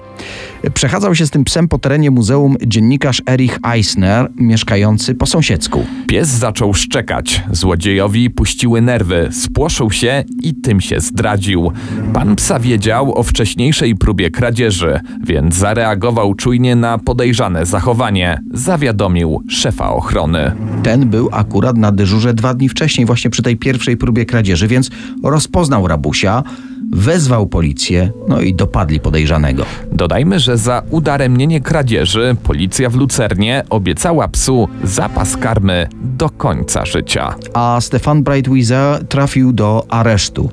Przechadzał 0.73 1.15
się 1.15 1.27
z 1.27 1.29
tym 1.29 1.43
psem 1.43 1.67
po 1.67 1.77
terenie 1.77 2.11
muzeum 2.11 2.55
dziennikarz 2.67 3.21
Erich 3.29 3.59
Eisner, 3.73 4.31
mieszkający 4.35 5.15
po 5.15 5.25
sąsiedzku. 5.25 5.85
Pies 6.07 6.27
zaczął 6.27 6.73
szczekać. 6.73 7.43
Złodziejowi 7.51 8.29
puściły 8.29 8.81
nerwy, 8.81 9.29
spłoszył 9.31 9.91
się 9.91 10.23
i 10.43 10.55
tym 10.55 10.81
się 10.81 10.99
zdradził. 10.99 11.71
Pan 12.13 12.35
psa 12.35 12.59
wiedział 12.59 13.17
o 13.17 13.23
wcześniejszej 13.23 13.95
próbie 13.95 14.31
kradzieży, 14.31 14.99
więc 15.23 15.55
zareagował 15.55 16.35
czujnie 16.35 16.75
na 16.75 16.97
podejrzane 16.97 17.65
zachowanie. 17.65 18.41
Zawiadomił 18.53 19.43
szefa 19.49 19.89
ochrony. 19.89 20.51
Ten 20.83 21.09
był 21.09 21.29
akurat 21.31 21.77
na 21.77 21.91
dyżurze 21.91 22.33
dwa 22.33 22.53
dni 22.53 22.69
wcześniej, 22.69 23.05
właśnie 23.05 23.29
przy 23.29 23.41
tej 23.41 23.57
pierwszej 23.57 23.97
próbie 23.97 24.25
kradzieży, 24.25 24.67
więc 24.67 24.89
rozpoznał 25.23 25.87
rabusia 25.87 26.43
wezwał 26.91 27.47
policję, 27.47 28.11
no 28.27 28.40
i 28.41 28.53
dopadli 28.53 28.99
podejrzanego. 28.99 29.65
Dodajmy, 29.91 30.39
że 30.39 30.57
za 30.57 30.83
udaremnienie 30.89 31.61
kradzieży 31.61 32.35
policja 32.43 32.89
w 32.89 32.95
Lucernie 32.95 33.63
obiecała 33.69 34.27
psu 34.27 34.67
zapas 34.83 35.37
karmy 35.37 35.87
do 35.93 36.29
końca 36.29 36.85
życia. 36.85 37.35
A 37.53 37.77
Stefan 37.81 38.23
Breitwieser 38.23 39.07
trafił 39.07 39.53
do 39.53 39.85
aresztu. 39.89 40.49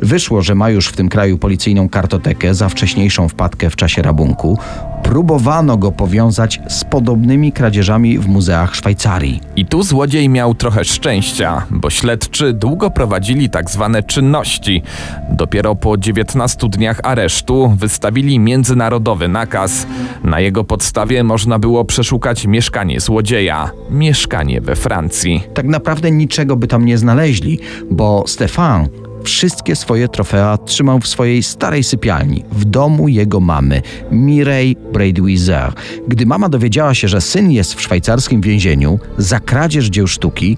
Wyszło, 0.00 0.42
że 0.42 0.54
ma 0.54 0.70
już 0.70 0.88
w 0.88 0.96
tym 0.96 1.08
kraju 1.08 1.38
policyjną 1.38 1.88
kartotekę 1.88 2.54
za 2.54 2.68
wcześniejszą 2.68 3.28
wpadkę 3.28 3.70
w 3.70 3.76
czasie 3.76 4.02
rabunku 4.02 4.58
próbowano 5.02 5.76
go 5.76 5.92
powiązać 5.92 6.60
z 6.68 6.84
podobnymi 6.84 7.52
kradzieżami 7.52 8.18
w 8.18 8.28
muzeach 8.28 8.74
Szwajcarii. 8.74 9.40
I 9.56 9.66
tu 9.66 9.82
złodziej 9.82 10.28
miał 10.28 10.54
trochę 10.54 10.84
szczęścia, 10.84 11.66
bo 11.70 11.90
śledczy 11.90 12.52
długo 12.52 12.90
prowadzili 12.90 13.50
tak 13.50 13.70
zwane 13.70 14.02
czynności. 14.02 14.82
Dopiero 15.30 15.74
po 15.74 15.96
19 15.96 16.68
dniach 16.68 17.00
aresztu 17.02 17.74
wystawili 17.76 18.38
międzynarodowy 18.38 19.28
nakaz. 19.28 19.86
Na 20.24 20.40
jego 20.40 20.64
podstawie 20.64 21.24
można 21.24 21.58
było 21.58 21.84
przeszukać 21.84 22.46
mieszkanie 22.46 23.00
złodzieja, 23.00 23.70
mieszkanie 23.90 24.60
we 24.60 24.76
Francji. 24.76 25.42
Tak 25.54 25.66
naprawdę 25.66 26.10
niczego 26.10 26.56
by 26.56 26.66
tam 26.66 26.84
nie 26.84 26.98
znaleźli, 26.98 27.58
bo 27.90 28.24
Stefan 28.26 28.88
Wszystkie 29.24 29.76
swoje 29.76 30.08
trofea 30.08 30.58
trzymał 30.58 31.00
w 31.00 31.08
swojej 31.08 31.42
starej 31.42 31.84
sypialni, 31.84 32.44
w 32.52 32.64
domu 32.64 33.08
jego 33.08 33.40
mamy, 33.40 33.82
Mireille 34.10 34.74
Braidwizer. 34.92 35.72
Gdy 36.08 36.26
mama 36.26 36.48
dowiedziała 36.48 36.94
się, 36.94 37.08
że 37.08 37.20
syn 37.20 37.50
jest 37.50 37.74
w 37.74 37.80
szwajcarskim 37.80 38.40
więzieniu 38.40 38.98
za 39.18 39.40
kradzież 39.40 39.86
dzieł 39.86 40.06
sztuki, 40.06 40.56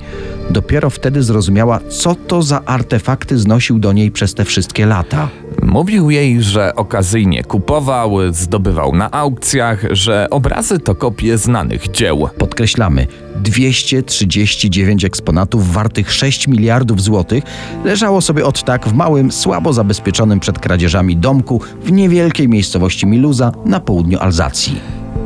dopiero 0.51 0.91
wtedy 0.91 1.23
zrozumiała, 1.23 1.81
co 1.91 2.15
to 2.15 2.43
za 2.43 2.65
artefakty 2.65 3.39
znosił 3.39 3.79
do 3.79 3.93
niej 3.93 4.11
przez 4.11 4.35
te 4.35 4.45
wszystkie 4.45 4.87
lata. 4.87 5.29
Mówił 5.75 6.11
jej, 6.11 6.43
że 6.43 6.75
okazyjnie 6.77 7.45
kupował, 7.45 8.11
zdobywał 8.31 8.93
na 8.93 9.11
aukcjach, 9.11 9.85
że 9.91 10.27
obrazy 10.31 10.79
to 10.79 10.95
kopie 10.95 11.39
znanych 11.39 11.91
dzieł. 11.91 12.29
Podkreślamy, 12.39 13.07
239 13.37 15.05
eksponatów 15.05 15.73
wartych 15.73 16.13
6 16.13 16.49
miliardów 16.49 17.03
złotych 17.03 17.45
leżało 17.85 18.21
sobie 18.21 18.47
od 18.47 18.65
tak 18.65 18.89
w 18.89 18.93
małym, 18.93 19.33
słabo 19.33 19.73
zabezpieczonym 19.73 20.41
przed 20.41 20.59
kradzieżami 20.59 21.17
domku 21.17 21.61
w 21.83 21.93
niewielkiej 21.93 22.49
miejscowości 22.49 23.07
Miluza 23.07 23.53
na 23.65 23.81
południu 23.81 24.19
Alzacji. 24.19 24.81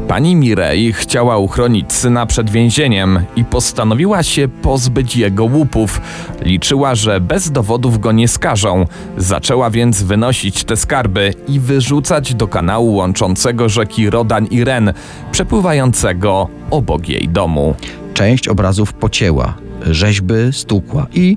Pani 0.08 0.36
Mirei 0.36 0.92
chciała 0.92 1.38
uchronić 1.38 1.92
syna 1.92 2.26
przed 2.26 2.50
więzieniem 2.50 3.20
i 3.36 3.44
postanowiła 3.44 4.22
się 4.22 4.48
pozbyć 4.48 5.16
jego 5.16 5.44
łupów. 5.44 6.00
Liczyła, 6.42 6.94
że 6.94 7.20
bez 7.20 7.50
dowodów 7.50 8.00
go 8.00 8.12
nie 8.12 8.28
skażą. 8.28 8.86
Zaczęła 9.16 9.70
więc 9.70 10.02
wynosić 10.02 10.64
te 10.64 10.76
skarby 10.76 11.34
i 11.48 11.60
wyrzucać 11.60 12.34
do 12.34 12.48
kanału 12.48 12.94
łączącego 12.94 13.68
rzeki 13.68 14.10
Rodan 14.10 14.46
i 14.46 14.64
Ren, 14.64 14.92
przepływającego 15.32 16.48
obok 16.70 17.08
jej 17.08 17.28
domu. 17.28 17.74
Część 18.14 18.48
obrazów 18.48 18.92
pocięła, 18.92 19.54
rzeźby 19.86 20.34
stukła 20.52 21.06
i 21.14 21.36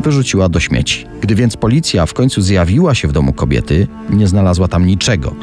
wyrzuciła 0.00 0.48
do 0.48 0.60
śmieci. 0.60 1.06
Gdy 1.20 1.34
więc 1.34 1.56
policja 1.56 2.06
w 2.06 2.14
końcu 2.14 2.42
zjawiła 2.42 2.94
się 2.94 3.08
w 3.08 3.12
domu 3.12 3.32
kobiety, 3.32 3.86
nie 4.10 4.26
znalazła 4.26 4.68
tam 4.68 4.86
niczego. 4.86 5.34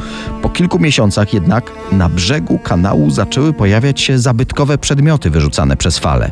Po 0.41 0.49
kilku 0.49 0.79
miesiącach 0.79 1.33
jednak 1.33 1.71
na 1.91 2.09
brzegu 2.09 2.59
kanału 2.59 3.09
zaczęły 3.09 3.53
pojawiać 3.53 4.01
się 4.01 4.19
zabytkowe 4.19 4.77
przedmioty 4.77 5.29
wyrzucane 5.29 5.77
przez 5.77 5.99
fale. 5.99 6.31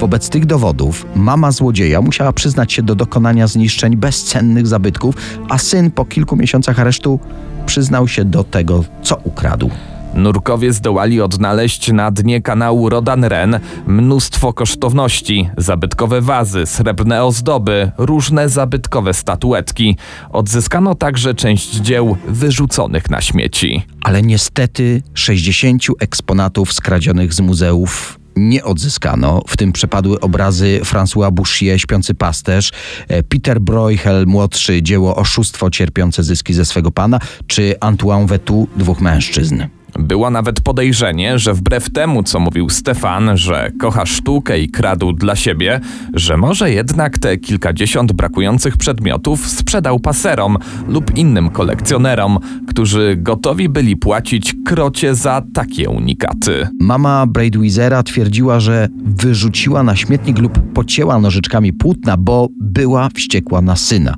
Wobec 0.00 0.28
tych 0.28 0.46
dowodów 0.46 1.06
mama 1.14 1.52
złodzieja 1.52 2.02
musiała 2.02 2.32
przyznać 2.32 2.72
się 2.72 2.82
do 2.82 2.94
dokonania 2.94 3.46
zniszczeń 3.46 3.96
bezcennych 3.96 4.66
zabytków, 4.66 5.14
a 5.48 5.58
syn 5.58 5.90
po 5.90 6.04
kilku 6.04 6.36
miesiącach 6.36 6.80
aresztu 6.80 7.20
przyznał 7.66 8.08
się 8.08 8.24
do 8.24 8.44
tego, 8.44 8.84
co 9.02 9.16
ukradł. 9.24 9.70
Nurkowie 10.16 10.72
zdołali 10.72 11.20
odnaleźć 11.20 11.92
na 11.92 12.10
dnie 12.10 12.42
kanału 12.42 12.88
Rodan-Ren 12.88 13.60
mnóstwo 13.86 14.52
kosztowności, 14.52 15.50
zabytkowe 15.56 16.20
wazy, 16.20 16.66
srebrne 16.66 17.24
ozdoby, 17.24 17.90
różne 17.98 18.48
zabytkowe 18.48 19.14
statuetki. 19.14 19.96
Odzyskano 20.30 20.94
także 20.94 21.34
część 21.34 21.74
dzieł 21.74 22.16
wyrzuconych 22.28 23.10
na 23.10 23.20
śmieci. 23.20 23.82
Ale 24.02 24.22
niestety 24.22 25.02
60 25.14 25.82
eksponatów 26.00 26.72
skradzionych 26.72 27.34
z 27.34 27.40
muzeów 27.40 28.18
nie 28.36 28.64
odzyskano. 28.64 29.40
W 29.48 29.56
tym 29.56 29.72
przepadły 29.72 30.20
obrazy 30.20 30.80
François 30.82 31.32
Bouchier, 31.32 31.80
Śpiący 31.80 32.14
pasterz, 32.14 32.72
e, 33.08 33.22
Peter 33.22 33.60
Bruegel, 33.60 34.26
młodszy, 34.26 34.82
dzieło 34.82 35.16
Oszustwo 35.16 35.70
cierpiące 35.70 36.22
zyski 36.22 36.54
ze 36.54 36.64
swego 36.64 36.90
pana, 36.90 37.18
czy 37.46 37.74
Antoine 37.80 38.26
Vetou, 38.26 38.68
dwóch 38.76 39.00
mężczyzn. 39.00 39.62
Było 39.94 40.30
nawet 40.30 40.60
podejrzenie, 40.60 41.38
że 41.38 41.54
wbrew 41.54 41.90
temu, 41.90 42.22
co 42.22 42.40
mówił 42.40 42.70
Stefan, 42.70 43.36
że 43.36 43.72
kocha 43.80 44.06
sztukę 44.06 44.58
i 44.58 44.68
kradł 44.70 45.12
dla 45.12 45.36
siebie, 45.36 45.80
że 46.14 46.36
może 46.36 46.70
jednak 46.70 47.18
te 47.18 47.36
kilkadziesiąt 47.36 48.12
brakujących 48.12 48.76
przedmiotów 48.76 49.48
sprzedał 49.48 50.00
paserom 50.00 50.58
lub 50.88 51.16
innym 51.16 51.50
kolekcjonerom, 51.50 52.38
którzy 52.68 53.16
gotowi 53.18 53.68
byli 53.68 53.96
płacić 53.96 54.54
krocie 54.64 55.14
za 55.14 55.42
takie 55.54 55.90
unikaty. 55.90 56.68
Mama 56.80 57.26
Braidweezera 57.26 58.02
twierdziła, 58.02 58.60
że 58.60 58.88
wyrzuciła 59.04 59.82
na 59.82 59.96
śmietnik 59.96 60.38
lub 60.38 60.58
pocięła 60.72 61.18
nożyczkami 61.18 61.72
płótna, 61.72 62.16
bo 62.16 62.48
była 62.60 63.08
wściekła 63.14 63.62
na 63.62 63.76
syna. 63.76 64.16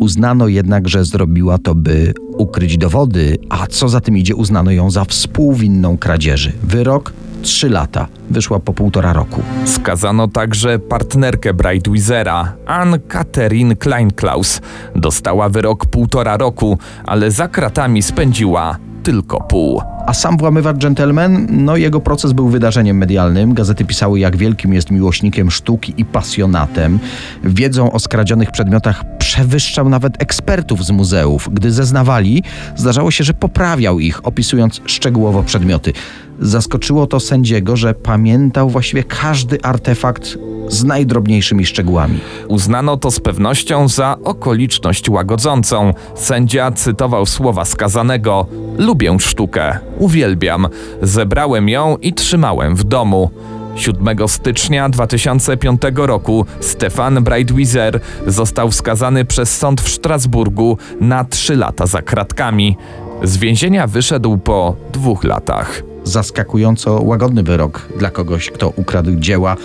Uznano 0.00 0.48
jednak, 0.48 0.88
że 0.88 1.04
zrobiła 1.04 1.58
to, 1.58 1.74
by 1.74 2.12
ukryć 2.38 2.78
dowody, 2.78 3.38
a 3.48 3.66
co 3.66 3.88
za 3.88 4.00
tym 4.00 4.16
idzie, 4.16 4.34
uznano 4.36 4.70
ją 4.70 4.90
za 4.90 5.04
współwinną 5.04 5.98
kradzieży. 5.98 6.52
Wyrok 6.62 7.12
3 7.42 7.68
lata. 7.68 8.06
Wyszła 8.30 8.60
po 8.60 8.72
półtora 8.72 9.12
roku. 9.12 9.42
Skazano 9.64 10.28
także 10.28 10.78
partnerkę 10.78 11.54
Braidweezera, 11.54 12.52
Ann 12.66 12.98
Catherine 13.08 13.76
Kleinklaus. 13.76 14.60
Dostała 14.96 15.48
wyrok 15.48 15.86
półtora 15.86 16.36
roku, 16.36 16.78
ale 17.06 17.30
za 17.30 17.48
kratami 17.48 18.02
spędziła 18.02 18.78
tylko 19.02 19.40
pół. 19.40 19.82
A 20.06 20.14
sam 20.14 20.36
włamywacz 20.36 20.76
gentleman, 20.76 21.46
no 21.50 21.76
jego 21.76 22.00
proces 22.00 22.32
był 22.32 22.48
wydarzeniem 22.48 22.96
medialnym. 22.96 23.54
Gazety 23.54 23.84
pisały, 23.84 24.20
jak 24.20 24.36
wielkim 24.36 24.74
jest 24.74 24.90
miłośnikiem 24.90 25.50
sztuki 25.50 25.94
i 25.96 26.04
pasjonatem. 26.04 26.98
Wiedzą 27.44 27.92
o 27.92 27.98
skradzionych 27.98 28.50
przedmiotach 28.50 29.04
przewyższał 29.18 29.88
nawet 29.88 30.22
ekspertów 30.22 30.84
z 30.84 30.90
muzeów. 30.90 31.48
Gdy 31.52 31.72
zeznawali, 31.72 32.42
zdarzało 32.76 33.10
się, 33.10 33.24
że 33.24 33.34
poprawiał 33.34 34.00
ich, 34.00 34.26
opisując 34.26 34.80
szczegółowo 34.86 35.42
przedmioty. 35.42 35.92
Zaskoczyło 36.40 37.06
to 37.06 37.20
sędziego, 37.20 37.76
że 37.76 37.94
pamiętał 37.94 38.70
właściwie 38.70 39.04
każdy 39.04 39.62
artefakt 39.62 40.38
z 40.68 40.84
najdrobniejszymi 40.84 41.66
szczegółami. 41.66 42.20
Uznano 42.48 42.96
to 42.96 43.10
z 43.10 43.20
pewnością 43.20 43.88
za 43.88 44.16
okoliczność 44.24 45.08
łagodzącą. 45.08 45.94
Sędzia 46.14 46.72
cytował 46.72 47.26
słowa 47.26 47.64
skazanego: 47.64 48.46
Lubię 48.78 49.16
sztukę, 49.20 49.78
uwielbiam, 49.98 50.68
zebrałem 51.02 51.68
ją 51.68 51.96
i 51.96 52.12
trzymałem 52.12 52.76
w 52.76 52.84
domu. 52.84 53.30
7 53.76 54.28
stycznia 54.28 54.88
2005 54.88 55.82
roku 55.94 56.46
Stefan 56.60 57.24
Breitwieser 57.24 58.00
został 58.26 58.72
skazany 58.72 59.24
przez 59.24 59.58
sąd 59.58 59.80
w 59.80 59.88
Strasburgu 59.88 60.78
na 61.00 61.24
3 61.24 61.56
lata 61.56 61.86
za 61.86 62.02
kratkami. 62.02 62.76
Z 63.22 63.36
więzienia 63.36 63.86
wyszedł 63.86 64.38
po 64.38 64.76
dwóch 64.92 65.24
latach. 65.24 65.89
Zaskakująco 66.10 67.02
łagodny 67.02 67.42
wyrok 67.42 67.88
dla 67.98 68.10
kogoś, 68.10 68.50
kto 68.50 68.72
ukradł 68.76 69.10
dzieła 69.14 69.56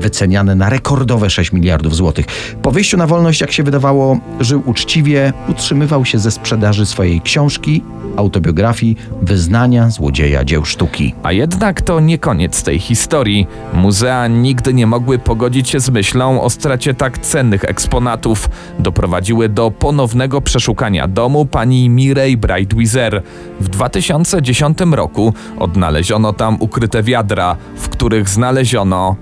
wyceniane 0.00 0.54
na 0.54 0.70
rekordowe 0.70 1.30
6 1.30 1.52
miliardów 1.52 1.96
złotych. 1.96 2.26
Po 2.62 2.70
wyjściu 2.70 2.96
na 2.96 3.06
wolność, 3.06 3.40
jak 3.40 3.52
się 3.52 3.62
wydawało, 3.62 4.18
żył 4.40 4.62
uczciwie, 4.66 5.32
utrzymywał 5.48 6.04
się 6.04 6.18
ze 6.18 6.30
sprzedaży 6.30 6.86
swojej 6.86 7.20
książki, 7.20 7.82
autobiografii, 8.16 8.96
wyznania 9.22 9.90
złodzieja 9.90 10.44
dzieł 10.44 10.64
sztuki. 10.64 11.14
A 11.22 11.32
jednak 11.32 11.82
to 11.82 12.00
nie 12.00 12.18
koniec 12.18 12.62
tej 12.62 12.78
historii. 12.78 13.46
Muzea 13.74 14.26
nigdy 14.26 14.74
nie 14.74 14.86
mogły 14.86 15.18
pogodzić 15.18 15.68
się 15.68 15.80
z 15.80 15.90
myślą 15.90 16.42
o 16.42 16.50
stracie 16.50 16.94
tak 16.94 17.18
cennych 17.18 17.64
eksponatów. 17.64 18.48
Doprowadziły 18.78 19.48
do 19.48 19.70
ponownego 19.70 20.40
przeszukania 20.40 21.08
domu 21.08 21.46
pani 21.46 21.88
Mirej 21.88 22.36
Breitwieser. 22.36 23.22
W 23.60 23.68
2010 23.68 24.78
roku 24.92 25.34
odnaleziono 25.58 26.32
tam 26.32 26.56
ukryte 26.60 27.02
wiadra, 27.02 27.56
w 27.76 27.88
których 27.88 28.28
znaleziono 28.28 29.16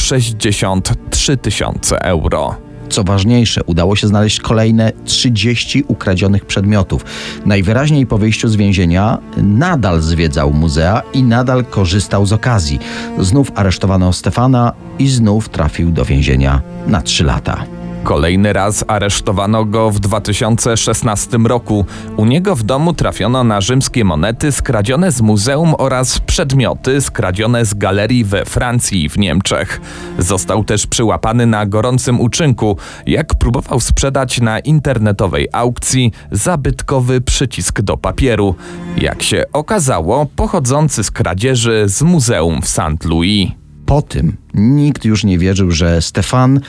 163 0.00 1.36
tysiące 1.36 2.02
euro. 2.04 2.56
Co 2.88 3.04
ważniejsze, 3.04 3.64
udało 3.64 3.96
się 3.96 4.06
znaleźć 4.06 4.40
kolejne 4.40 4.92
30 5.04 5.84
ukradzionych 5.88 6.44
przedmiotów. 6.44 7.04
Najwyraźniej 7.46 8.06
po 8.06 8.18
wyjściu 8.18 8.48
z 8.48 8.56
więzienia 8.56 9.18
nadal 9.36 10.00
zwiedzał 10.00 10.52
muzea 10.52 11.02
i 11.12 11.22
nadal 11.22 11.64
korzystał 11.64 12.26
z 12.26 12.32
okazji. 12.32 12.78
Znów 13.18 13.52
aresztowano 13.54 14.12
Stefana 14.12 14.72
i 14.98 15.08
znów 15.08 15.48
trafił 15.48 15.90
do 15.90 16.04
więzienia 16.04 16.62
na 16.86 17.02
3 17.02 17.24
lata. 17.24 17.64
Kolejny 18.04 18.52
raz 18.52 18.84
aresztowano 18.88 19.64
go 19.64 19.90
w 19.90 20.00
2016 20.00 21.38
roku. 21.44 21.86
U 22.16 22.24
niego 22.24 22.56
w 22.56 22.62
domu 22.62 22.92
trafiono 22.92 23.44
na 23.44 23.60
rzymskie 23.60 24.04
monety 24.04 24.52
skradzione 24.52 25.12
z 25.12 25.20
muzeum 25.20 25.74
oraz 25.78 26.18
przedmioty 26.18 27.00
skradzione 27.00 27.64
z 27.64 27.74
galerii 27.74 28.24
we 28.24 28.44
Francji 28.44 29.04
i 29.04 29.08
w 29.08 29.18
Niemczech. 29.18 29.80
Został 30.18 30.64
też 30.64 30.86
przyłapany 30.86 31.46
na 31.46 31.66
gorącym 31.66 32.20
uczynku, 32.20 32.76
jak 33.06 33.34
próbował 33.34 33.80
sprzedać 33.80 34.40
na 34.40 34.58
internetowej 34.58 35.48
aukcji 35.52 36.12
zabytkowy 36.30 37.20
przycisk 37.20 37.80
do 37.80 37.96
papieru. 37.96 38.54
Jak 38.96 39.22
się 39.22 39.44
okazało, 39.52 40.26
pochodzący 40.36 41.04
z 41.04 41.10
kradzieży 41.10 41.84
z 41.86 42.02
muzeum 42.02 42.62
w 42.62 42.68
St. 42.68 43.04
Louis. 43.04 43.50
Po 43.86 44.02
tym 44.02 44.36
nikt 44.54 45.04
już 45.04 45.24
nie 45.24 45.38
wierzył, 45.38 45.70
że 45.70 46.02
Stefan 46.02 46.60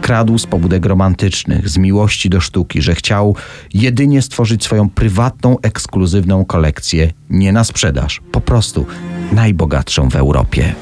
kradł 0.00 0.38
z 0.38 0.46
pobudek 0.46 0.86
romantycznych, 0.86 1.68
z 1.68 1.78
miłości 1.78 2.30
do 2.30 2.40
sztuki, 2.40 2.82
że 2.82 2.94
chciał 2.94 3.36
jedynie 3.74 4.22
stworzyć 4.22 4.64
swoją 4.64 4.90
prywatną, 4.90 5.56
ekskluzywną 5.62 6.44
kolekcję, 6.44 7.12
nie 7.30 7.52
na 7.52 7.64
sprzedaż, 7.64 8.20
po 8.32 8.40
prostu 8.40 8.86
najbogatszą 9.32 10.10
w 10.10 10.16
Europie. 10.16 10.74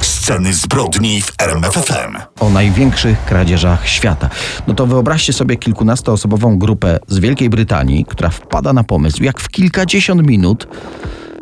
Sceny 0.00 0.54
zbrodni 0.54 1.22
w 1.22 1.32
RMFFM. 1.38 2.16
o 2.40 2.50
największych 2.50 3.24
kradzieżach 3.24 3.88
świata. 3.88 4.30
No 4.66 4.74
to 4.74 4.86
wyobraźcie 4.86 5.32
sobie 5.32 5.56
kilkunastoosobową 5.56 6.58
grupę 6.58 6.98
z 7.08 7.18
Wielkiej 7.18 7.50
Brytanii, 7.50 8.04
która 8.04 8.30
wpada 8.30 8.72
na 8.72 8.84
pomysł, 8.84 9.22
jak 9.22 9.40
w 9.40 9.48
kilkadziesiąt 9.48 10.26
minut 10.26 10.68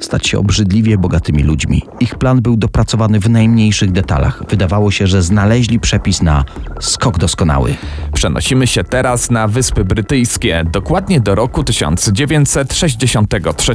stać 0.01 0.27
się 0.27 0.39
obrzydliwie 0.39 0.99
bogatymi 0.99 1.43
ludźmi. 1.43 1.83
Ich 2.01 2.15
plan 2.15 2.43
był 2.43 2.57
dopracowany 2.57 3.21
w 3.21 3.31
najmniejszych 3.31 3.93
detalach. 3.93 4.43
Wydawało 4.49 4.91
się, 4.91 5.07
że 5.07 5.23
znaleźli 5.23 5.81
przepis 5.81 6.23
na 6.23 6.45
skok 6.81 7.19
doskonały. 7.19 7.75
Przenosimy 8.15 8.67
się 8.67 8.85
teraz 8.85 9.31
na 9.31 9.49
Wyspy 9.49 9.85
Brytyjskie, 9.85 10.65
dokładnie 10.73 11.21
do 11.21 11.35
roku 11.35 11.65
1963. 11.65 13.75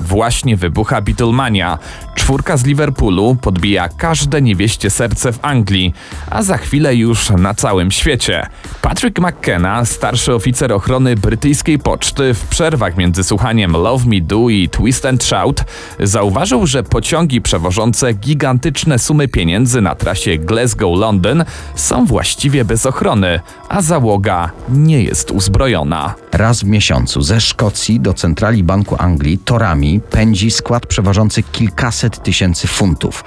Właśnie 0.00 0.56
wybucha 0.56 1.00
Beatlemania. 1.00 1.78
Czwórka 2.14 2.56
z 2.56 2.64
Liverpoolu 2.64 3.36
podbija 3.40 3.88
każde 3.88 4.42
niewieście 4.42 4.90
serce 4.90 5.32
w 5.32 5.38
Anglii, 5.42 5.94
a 6.30 6.42
za 6.42 6.56
chwilę 6.56 6.96
już 6.96 7.30
na 7.30 7.54
całym 7.54 7.90
świecie. 7.90 8.46
Patrick 8.82 9.18
McKenna, 9.18 9.84
starszy 9.84 10.34
oficer 10.34 10.72
ochrony 10.72 11.16
brytyjskiej 11.16 11.78
poczty, 11.78 12.34
w 12.34 12.46
przerwach 12.46 12.96
między 12.96 13.24
słuchaniem 13.24 13.72
Love 13.72 14.06
Me 14.06 14.20
Do 14.20 14.48
i 14.48 14.68
Twist 14.68 15.06
and 15.06 15.24
Shout, 15.24 15.57
zauważył, 16.00 16.66
że 16.66 16.82
pociągi 16.82 17.40
przewożące 17.40 18.12
gigantyczne 18.12 18.98
sumy 18.98 19.28
pieniędzy 19.28 19.80
na 19.80 19.94
trasie 19.94 20.30
Glasgow-Londyn 20.38 21.44
są 21.74 22.06
właściwie 22.06 22.64
bez 22.64 22.86
ochrony, 22.86 23.40
a 23.68 23.82
załoga 23.82 24.50
nie 24.68 25.02
jest 25.02 25.30
uzbrojona. 25.30 26.14
Raz 26.32 26.60
w 26.60 26.64
miesiącu 26.64 27.22
ze 27.22 27.40
Szkocji 27.40 28.00
do 28.00 28.14
centrali 28.14 28.64
Banku 28.64 28.96
Anglii 28.98 29.38
torami 29.38 30.00
pędzi 30.10 30.50
skład 30.50 30.86
przewożący 30.86 31.42
kilkaset 31.42 32.22
tysięcy 32.22 32.66
funtów. 32.66 33.24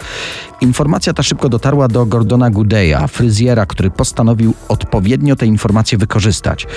Informacja 0.62 1.14
ta 1.14 1.24
szybko 1.24 1.50
dotarła 1.50 1.88
do 1.88 2.06
Gordona 2.06 2.50
Goodeya, 2.50 3.08
fryzjera, 3.08 3.66
który 3.66 3.92
postanowił 3.92 4.54
odpowiednio 4.68 5.36
te 5.36 5.46
informacje 5.46 5.98
wykorzystać. 5.98 6.68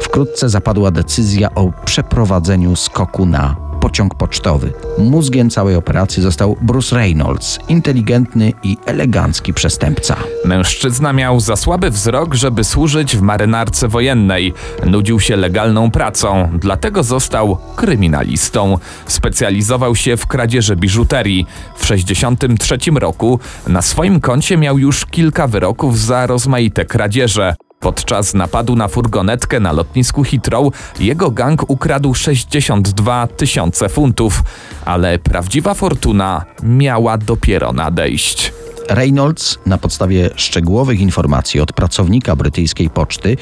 Wkrótce 0.00 0.48
zapadła 0.48 0.90
decyzja 0.90 1.54
o 1.54 1.72
przeprowadzeniu 1.84 2.76
skoku 2.76 3.26
na 3.26 3.56
pociąg 3.84 4.14
pocztowy. 4.14 4.72
Mózgiem 4.98 5.50
całej 5.50 5.76
operacji 5.76 6.22
został 6.22 6.56
Bruce 6.62 6.96
Reynolds, 6.96 7.58
inteligentny 7.68 8.52
i 8.62 8.76
elegancki 8.86 9.54
przestępca. 9.54 10.16
Mężczyzna 10.44 11.12
miał 11.12 11.40
za 11.40 11.56
słaby 11.56 11.90
wzrok, 11.90 12.34
żeby 12.34 12.64
służyć 12.64 13.16
w 13.16 13.20
marynarce 13.22 13.88
wojennej. 13.88 14.54
Nudził 14.86 15.20
się 15.20 15.36
legalną 15.36 15.90
pracą, 15.90 16.48
dlatego 16.60 17.02
został 17.02 17.58
kryminalistą. 17.76 18.78
Specjalizował 19.06 19.96
się 19.96 20.16
w 20.16 20.26
kradzieży 20.26 20.76
biżuterii. 20.76 21.46
W 21.76 21.80
1963 21.80 22.90
roku 22.90 23.40
na 23.66 23.82
swoim 23.82 24.20
koncie 24.20 24.56
miał 24.56 24.78
już 24.78 25.06
kilka 25.06 25.46
wyroków 25.46 25.98
za 25.98 26.26
rozmaite 26.26 26.84
kradzieże. 26.84 27.54
Podczas 27.84 28.34
napadu 28.34 28.76
na 28.76 28.88
furgonetkę 28.88 29.60
na 29.60 29.72
lotnisku 29.72 30.22
Heathrow 30.22 30.74
jego 31.00 31.30
gang 31.30 31.70
ukradł 31.70 32.14
62 32.14 33.26
tysiące 33.26 33.88
funtów, 33.88 34.42
ale 34.84 35.18
prawdziwa 35.18 35.74
fortuna 35.74 36.44
miała 36.62 37.18
dopiero 37.18 37.72
nadejść. 37.72 38.52
Reynolds 38.88 39.58
na 39.66 39.78
podstawie 39.78 40.30
szczegółowych 40.36 41.00
informacji 41.00 41.60
od 41.60 41.72
pracownika 41.72 42.36
brytyjskiej 42.36 42.90
poczty 42.90 43.36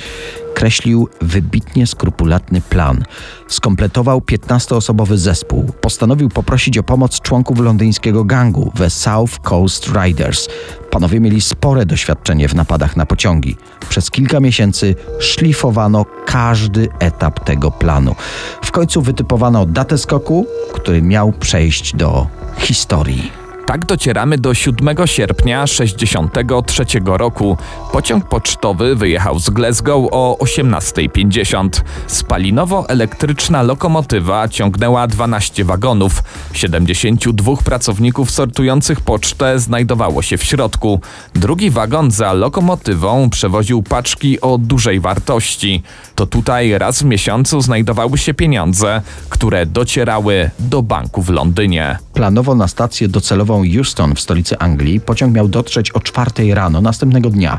kreślił 0.55 1.09
wybitnie 1.21 1.87
skrupulatny 1.87 2.61
plan. 2.61 3.05
Skompletował 3.49 4.19
15-osobowy 4.19 5.17
zespół. 5.17 5.73
Postanowił 5.81 6.29
poprosić 6.29 6.79
o 6.79 6.83
pomoc 6.83 7.21
członków 7.21 7.61
londyńskiego 7.61 8.25
gangu 8.25 8.73
The 8.79 8.91
South 8.91 9.39
Coast 9.43 9.91
Riders. 10.05 10.49
Panowie 10.91 11.21
mieli 11.21 11.41
spore 11.41 11.87
doświadczenie 11.87 12.49
w 12.49 12.55
napadach 12.55 12.97
na 12.97 13.07
pociągi. 13.07 13.57
Przez 13.89 14.11
kilka 14.11 14.41
miesięcy 14.41 14.95
szlifowano 15.21 16.07
każdy 16.27 16.89
etap 16.99 17.45
tego 17.45 17.71
planu. 17.71 18.15
W 18.65 18.71
końcu 18.71 19.03
wytypowano 19.03 19.67
datę 19.67 19.99
skoku, 19.99 20.47
który 20.73 21.03
miał 21.03 21.33
przejść 21.33 21.97
do 21.97 22.27
historii. 22.59 23.42
Tak 23.67 23.87
docieramy 23.87 24.39
do 24.39 24.55
7 24.55 24.97
sierpnia 25.07 25.67
63 25.67 26.85
roku. 27.05 27.57
Pociąg 27.93 28.29
pocztowy 28.29 28.97
wyjechał 28.97 29.39
z 29.39 29.51
Glasgow 29.51 30.09
o 30.11 30.37
18.50. 30.41 31.69
Spalinowo-elektryczna 32.07 33.63
lokomotywa 33.63 34.49
ciągnęła 34.49 35.07
12 35.07 35.65
wagonów. 35.65 36.23
72 36.53 37.57
pracowników 37.57 38.31
sortujących 38.31 39.01
pocztę 39.01 39.59
znajdowało 39.59 40.23
się 40.23 40.37
w 40.37 40.45
środku. 40.45 41.01
Drugi 41.35 41.71
wagon 41.71 42.11
za 42.11 42.33
lokomotywą 42.33 43.31
przewoził 43.31 43.83
paczki 43.83 44.41
o 44.41 44.59
dużej 44.59 45.01
wartości. 45.01 45.83
To 46.15 46.27
tutaj 46.27 46.79
raz 46.79 47.03
w 47.03 47.05
miesiącu 47.05 47.61
znajdowały 47.61 48.19
się 48.19 48.35
pieniądze, 48.35 49.03
które 49.29 49.67
docierały 49.67 50.51
do 50.59 50.83
banku 50.83 51.23
w 51.23 51.29
Londynie. 51.29 51.99
Planowo 52.15 52.55
na 52.55 52.69
stację 52.69 53.09
docelową 53.53 53.79
Euston 53.79 54.15
w 54.15 54.21
stolicy 54.21 54.59
Anglii 54.59 55.01
pociąg 55.01 55.35
miał 55.35 55.49
dotrzeć 55.49 55.91
o 55.91 56.01
czwartej 56.01 56.55
rano 56.55 56.81
następnego 56.81 57.31
dnia. 57.31 57.59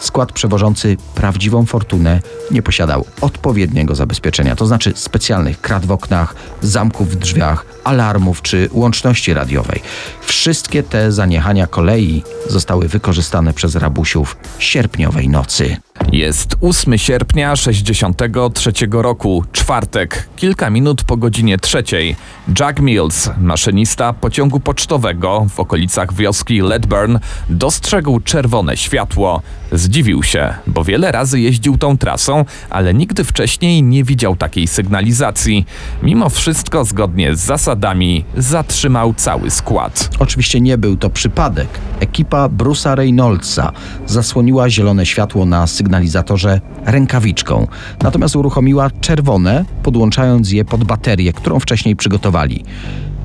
Skład 0.00 0.32
przewożący 0.32 0.96
prawdziwą 1.14 1.66
fortunę 1.66 2.20
nie 2.50 2.62
posiadał 2.62 3.04
odpowiedniego 3.20 3.94
zabezpieczenia, 3.94 4.56
to 4.56 4.66
znaczy 4.66 4.92
specjalnych 4.96 5.60
krat 5.60 5.86
w 5.86 5.92
oknach, 5.92 6.34
zamków 6.62 7.10
w 7.10 7.16
drzwiach, 7.16 7.66
alarmów 7.84 8.42
czy 8.42 8.68
łączności 8.72 9.34
radiowej. 9.34 9.80
Wszystkie 10.22 10.82
te 10.82 11.12
zaniechania 11.12 11.66
kolei 11.66 12.22
zostały 12.48 12.88
wykorzystane 12.88 13.52
przez 13.52 13.76
rabusiów 13.76 14.36
sierpniowej 14.58 15.28
nocy. 15.28 15.76
Jest 16.10 16.56
8 16.60 16.98
sierpnia 16.98 17.56
63 17.56 18.72
roku, 18.92 19.44
czwartek, 19.52 20.28
kilka 20.36 20.70
minut 20.70 21.04
po 21.04 21.16
godzinie 21.16 21.58
trzeciej. 21.58 22.16
Jack 22.60 22.80
Mills, 22.80 23.30
maszynista 23.38 24.12
pociągu 24.12 24.60
pocztowego 24.60 25.46
w 25.54 25.60
okolicach 25.60 26.14
wioski 26.14 26.60
Ledburn, 26.60 27.18
dostrzegł 27.48 28.20
czerwone 28.20 28.76
światło. 28.76 29.42
Zdziwił 29.72 30.22
się, 30.22 30.54
bo 30.66 30.84
wiele 30.84 31.12
razy 31.12 31.40
jeździł 31.40 31.78
tą 31.78 31.98
trasą, 31.98 32.44
ale 32.70 32.94
nigdy 32.94 33.24
wcześniej 33.24 33.82
nie 33.82 34.04
widział 34.04 34.36
takiej 34.36 34.66
sygnalizacji. 34.66 35.66
Mimo 36.02 36.28
wszystko, 36.28 36.84
zgodnie 36.84 37.36
z 37.36 37.40
zasadami, 37.40 38.24
zatrzymał 38.36 39.14
cały 39.14 39.50
skład. 39.50 40.10
Oczywiście 40.18 40.60
nie 40.60 40.78
był 40.78 40.96
to 40.96 41.10
przypadek. 41.10 41.68
Ekipa 42.00 42.48
Bruce'a 42.48 42.94
Reynoldsa 42.94 43.72
zasłoniła 44.06 44.70
zielone 44.70 45.06
światło 45.06 45.46
na 45.46 45.66
sygnalizatorze 45.92 46.60
rękawiczką, 46.86 47.66
natomiast 48.02 48.36
uruchomiła 48.36 48.90
czerwone, 49.00 49.64
podłączając 49.82 50.52
je 50.52 50.64
pod 50.64 50.84
baterię, 50.84 51.32
którą 51.32 51.60
wcześniej 51.60 51.96
przygotowali. 51.96 52.64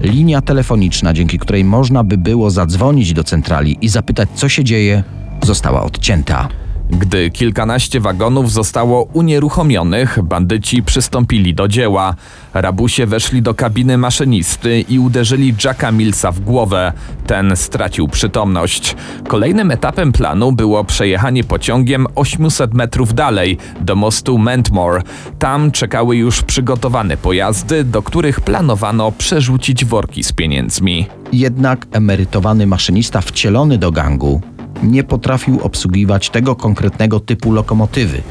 Linia 0.01 0.41
telefoniczna, 0.41 1.13
dzięki 1.13 1.39
której 1.39 1.63
można 1.63 2.03
by 2.03 2.17
było 2.17 2.49
zadzwonić 2.49 3.13
do 3.13 3.23
centrali 3.23 3.77
i 3.81 3.89
zapytać, 3.89 4.29
co 4.35 4.49
się 4.49 4.63
dzieje, 4.63 5.03
została 5.43 5.83
odcięta. 5.83 6.47
Gdy 6.89 7.29
kilkanaście 7.31 7.99
wagonów 7.99 8.51
zostało 8.51 9.03
unieruchomionych, 9.03 10.19
bandyci 10.23 10.83
przystąpili 10.83 11.53
do 11.53 11.67
dzieła. 11.67 12.15
Rabusie 12.53 13.05
weszli 13.05 13.41
do 13.41 13.53
kabiny 13.53 13.97
maszynisty 13.97 14.81
i 14.81 14.99
uderzyli 14.99 15.55
Jacka 15.63 15.91
Millsa 15.91 16.31
w 16.31 16.39
głowę. 16.39 16.93
Ten 17.27 17.55
stracił 17.55 18.07
przytomność. 18.07 18.95
Kolejnym 19.27 19.71
etapem 19.71 20.11
planu 20.11 20.51
było 20.51 20.83
przejechanie 20.83 21.43
pociągiem 21.43 22.07
800 22.15 22.73
metrów 22.73 23.13
dalej, 23.13 23.57
do 23.81 23.95
mostu 23.95 24.37
Mentmore. 24.37 25.01
Tam 25.39 25.71
czekały 25.71 26.15
już 26.15 26.41
przygotowane 26.41 27.17
pojazdy, 27.17 27.83
do 27.83 28.01
których 28.01 28.41
planowano 28.41 29.11
przerzucić 29.11 29.85
worki 29.85 30.23
z 30.23 30.31
pieniędzmi. 30.31 31.07
Jednak 31.33 31.87
emerytowany 31.91 32.67
maszynista 32.67 33.21
wcielony 33.21 33.77
do 33.77 33.91
gangu 33.91 34.41
nie 34.83 35.03
potrafił 35.03 35.59
obsługiwać 35.61 36.29
tego 36.29 36.55
konkretnego 36.55 37.19
typu 37.19 37.51
lokomotywy. 37.51 38.21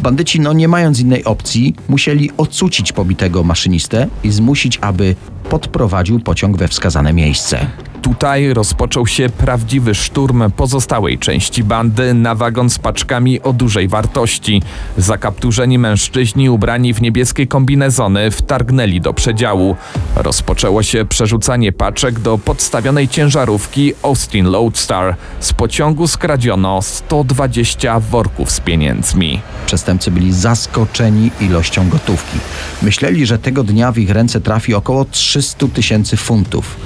Bandyci, 0.00 0.40
no 0.40 0.52
nie 0.52 0.68
mając 0.68 1.00
innej 1.00 1.24
opcji, 1.24 1.74
musieli 1.88 2.30
ocucić 2.36 2.92
pobitego 2.92 3.42
maszynistę 3.42 4.08
i 4.24 4.30
zmusić, 4.30 4.78
aby 4.80 5.16
podprowadził 5.50 6.20
pociąg 6.20 6.56
we 6.56 6.68
wskazane 6.68 7.12
miejsce. 7.12 7.66
Tutaj 8.06 8.54
rozpoczął 8.54 9.06
się 9.06 9.28
prawdziwy 9.28 9.94
szturm 9.94 10.50
pozostałej 10.56 11.18
części 11.18 11.64
bandy 11.64 12.14
na 12.14 12.34
wagon 12.34 12.70
z 12.70 12.78
paczkami 12.78 13.42
o 13.42 13.52
dużej 13.52 13.88
wartości. 13.88 14.62
Zakapturzeni 14.96 15.78
mężczyźni 15.78 16.50
ubrani 16.50 16.94
w 16.94 17.02
niebieskie 17.02 17.46
kombinezony 17.46 18.30
wtargnęli 18.30 19.00
do 19.00 19.14
przedziału. 19.14 19.76
Rozpoczęło 20.16 20.82
się 20.82 21.04
przerzucanie 21.04 21.72
paczek 21.72 22.20
do 22.20 22.38
podstawionej 22.38 23.08
ciężarówki 23.08 23.92
Austin 24.02 24.46
Lodestar. 24.46 25.16
Z 25.40 25.52
pociągu 25.52 26.06
skradziono 26.06 26.82
120 26.82 28.00
worków 28.00 28.50
z 28.50 28.60
pieniędzmi. 28.60 29.40
Przestępcy 29.66 30.10
byli 30.10 30.32
zaskoczeni 30.32 31.30
ilością 31.40 31.88
gotówki. 31.88 32.38
Myśleli, 32.82 33.26
że 33.26 33.38
tego 33.38 33.64
dnia 33.64 33.92
w 33.92 33.98
ich 33.98 34.10
ręce 34.10 34.40
trafi 34.40 34.74
około 34.74 35.04
300 35.04 35.66
tysięcy 35.68 36.16
funtów. 36.16 36.76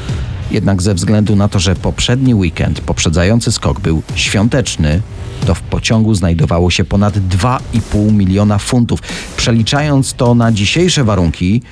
Jednak 0.50 0.82
ze 0.82 0.94
względu 0.94 1.36
na 1.36 1.48
to, 1.48 1.58
że 1.58 1.74
poprzedni 1.74 2.34
weekend 2.34 2.80
poprzedzający 2.80 3.52
skok 3.52 3.80
był 3.80 4.02
świąteczny, 4.14 5.02
to 5.46 5.54
w 5.54 5.60
pociągu 5.60 6.14
znajdowało 6.14 6.70
się 6.70 6.84
ponad 6.84 7.14
2,5 7.16 8.12
miliona 8.12 8.58
funtów. 8.58 9.00
Przeliczając 9.36 10.14
to 10.14 10.34
na 10.34 10.52
dzisiejsze 10.52 11.04
warunki, 11.04 11.62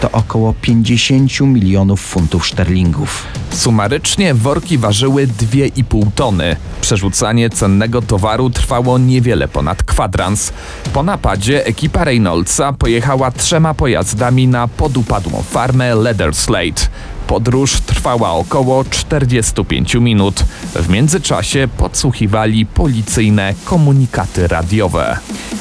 to 0.00 0.10
około 0.10 0.54
50 0.62 1.40
milionów 1.40 2.00
funtów 2.00 2.46
szterlingów. 2.46 3.24
Sumarycznie 3.50 4.34
worki 4.34 4.78
ważyły 4.78 5.26
2,5 5.26 6.06
tony. 6.14 6.56
Przerzucanie 6.80 7.50
cennego 7.50 8.02
towaru 8.02 8.50
trwało 8.50 8.98
niewiele 8.98 9.48
ponad 9.48 9.82
kwadrans. 9.82 10.52
Po 10.92 11.02
napadzie 11.02 11.66
ekipa 11.66 12.04
Reynoldsa 12.04 12.72
pojechała 12.72 13.30
trzema 13.30 13.74
pojazdami 13.74 14.48
na 14.48 14.68
podupadłą 14.68 15.42
farmę 15.42 15.94
Leatherslade. 15.94 16.88
Podróż 17.26 17.80
trwała 17.80 18.32
około 18.32 18.84
45 18.84 19.94
minut. 19.94 20.44
W 20.74 20.88
międzyczasie 20.88 21.68
podsłuchiwali 21.76 22.66
policyjne 22.66 23.54
komunikaty 23.64 24.48
radiowe. 24.48 25.18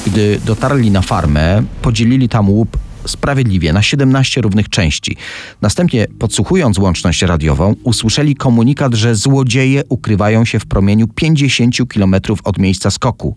Gdy 0.08 0.40
dotarli 0.46 0.92
na 0.92 1.02
farmę, 1.02 1.64
podzielili 1.82 2.30
tam 2.30 2.50
łup 2.50 2.78
sprawiedliwie 3.08 3.74
na 3.74 3.82
17 3.82 4.42
równych 4.42 4.70
części. 4.70 5.18
Następnie, 5.62 6.08
podsłuchując 6.20 6.78
łączność 6.78 7.22
radiową, 7.22 7.76
usłyszeli 7.84 8.36
komunikat, 8.36 8.94
że 8.94 9.16
złodzieje 9.16 9.84
ukrywają 9.90 10.46
się 10.46 10.60
w 10.60 10.66
promieniu 10.66 11.08
50 11.08 11.76
km 11.94 12.16
od 12.44 12.58
miejsca 12.58 12.92
skoku. 12.92 13.36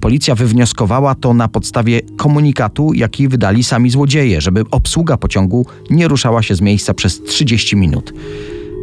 Policja 0.00 0.34
wywnioskowała 0.34 1.14
to 1.14 1.34
na 1.34 1.48
podstawie 1.48 2.00
komunikatu, 2.16 2.92
jaki 2.94 3.28
wydali 3.28 3.64
sami 3.64 3.90
złodzieje, 3.90 4.40
żeby 4.40 4.64
obsługa 4.70 5.16
pociągu 5.16 5.66
nie 5.90 6.08
ruszała 6.08 6.42
się 6.42 6.54
z 6.54 6.60
miejsca 6.60 6.94
przez 6.94 7.22
30 7.22 7.76
minut. 7.76 8.12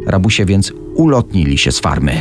Rabusie 0.06 0.44
więc 0.44 0.72
ulotnili 1.00 1.58
się 1.58 1.72
z 1.72 1.80
farmy. 1.80 2.12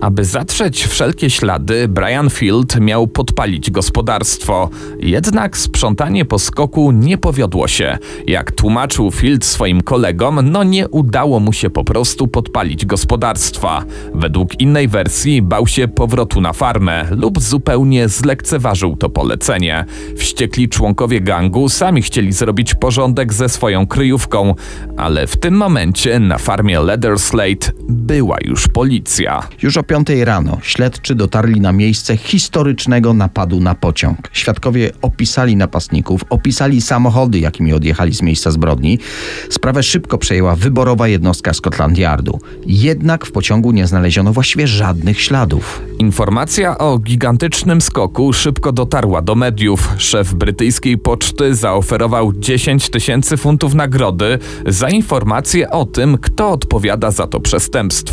Aby 0.00 0.24
zatrzeć 0.24 0.86
wszelkie 0.86 1.30
ślady, 1.30 1.88
Brian 1.88 2.30
Field 2.30 2.80
miał 2.80 3.06
podpalić 3.06 3.70
gospodarstwo. 3.70 4.68
Jednak 5.00 5.56
sprzątanie 5.56 6.24
po 6.24 6.38
skoku 6.38 6.92
nie 6.92 7.18
powiodło 7.18 7.68
się. 7.68 7.98
Jak 8.26 8.52
tłumaczył 8.52 9.10
Field 9.10 9.44
swoim 9.44 9.80
kolegom, 9.80 10.50
no 10.50 10.64
nie 10.64 10.88
udało 10.88 11.40
mu 11.40 11.52
się 11.52 11.70
po 11.70 11.84
prostu 11.84 12.28
podpalić 12.28 12.86
gospodarstwa. 12.86 13.84
Według 14.14 14.60
innej 14.60 14.88
wersji 14.88 15.42
bał 15.42 15.66
się 15.66 15.88
powrotu 15.88 16.40
na 16.40 16.52
farmę 16.52 17.06
lub 17.10 17.40
zupełnie 17.40 18.08
zlekceważył 18.08 18.96
to 18.96 19.08
polecenie. 19.08 19.84
Wściekli 20.16 20.68
członkowie 20.68 21.20
gangu 21.20 21.68
sami 21.68 22.02
chcieli 22.02 22.32
zrobić 22.32 22.74
porządek 22.74 23.32
ze 23.32 23.48
swoją 23.48 23.86
kryjówką, 23.86 24.54
ale 24.96 25.26
w 25.26 25.36
tym 25.36 25.54
momencie 25.54 26.18
na 26.18 26.38
farmie 26.38 26.80
Leatherslade 26.80 27.72
był 27.88 28.19
była 28.20 28.36
już 28.44 28.68
policja. 28.68 29.48
Już 29.62 29.76
o 29.76 29.82
5 29.82 30.08
rano 30.24 30.58
śledczy 30.62 31.14
dotarli 31.14 31.60
na 31.60 31.72
miejsce 31.72 32.16
historycznego 32.16 33.14
napadu 33.14 33.60
na 33.60 33.74
pociąg. 33.74 34.28
Świadkowie 34.32 34.90
opisali 35.02 35.56
napastników, 35.56 36.24
opisali 36.30 36.80
samochody, 36.80 37.38
jakimi 37.38 37.72
odjechali 37.72 38.14
z 38.14 38.22
miejsca 38.22 38.50
zbrodni. 38.50 38.98
Sprawę 39.50 39.82
szybko 39.82 40.18
przejęła 40.18 40.56
wyborowa 40.56 41.08
jednostka 41.08 41.52
Scotland 41.54 41.98
Yardu. 41.98 42.38
Jednak 42.66 43.26
w 43.26 43.32
pociągu 43.32 43.72
nie 43.72 43.86
znaleziono 43.86 44.32
właściwie 44.32 44.66
żadnych 44.66 45.20
śladów. 45.20 45.82
Informacja 45.98 46.78
o 46.78 46.98
gigantycznym 46.98 47.80
skoku 47.80 48.32
szybko 48.32 48.72
dotarła 48.72 49.22
do 49.22 49.34
mediów. 49.34 49.88
Szef 49.98 50.34
brytyjskiej 50.34 50.98
poczty 50.98 51.54
zaoferował 51.54 52.32
10 52.32 52.90
tysięcy 52.90 53.36
funtów 53.36 53.74
nagrody 53.74 54.38
za 54.66 54.88
informację 54.88 55.70
o 55.70 55.84
tym, 55.84 56.18
kto 56.18 56.50
odpowiada 56.50 57.10
za 57.10 57.26
to 57.26 57.40
przestępstwo. 57.40 58.09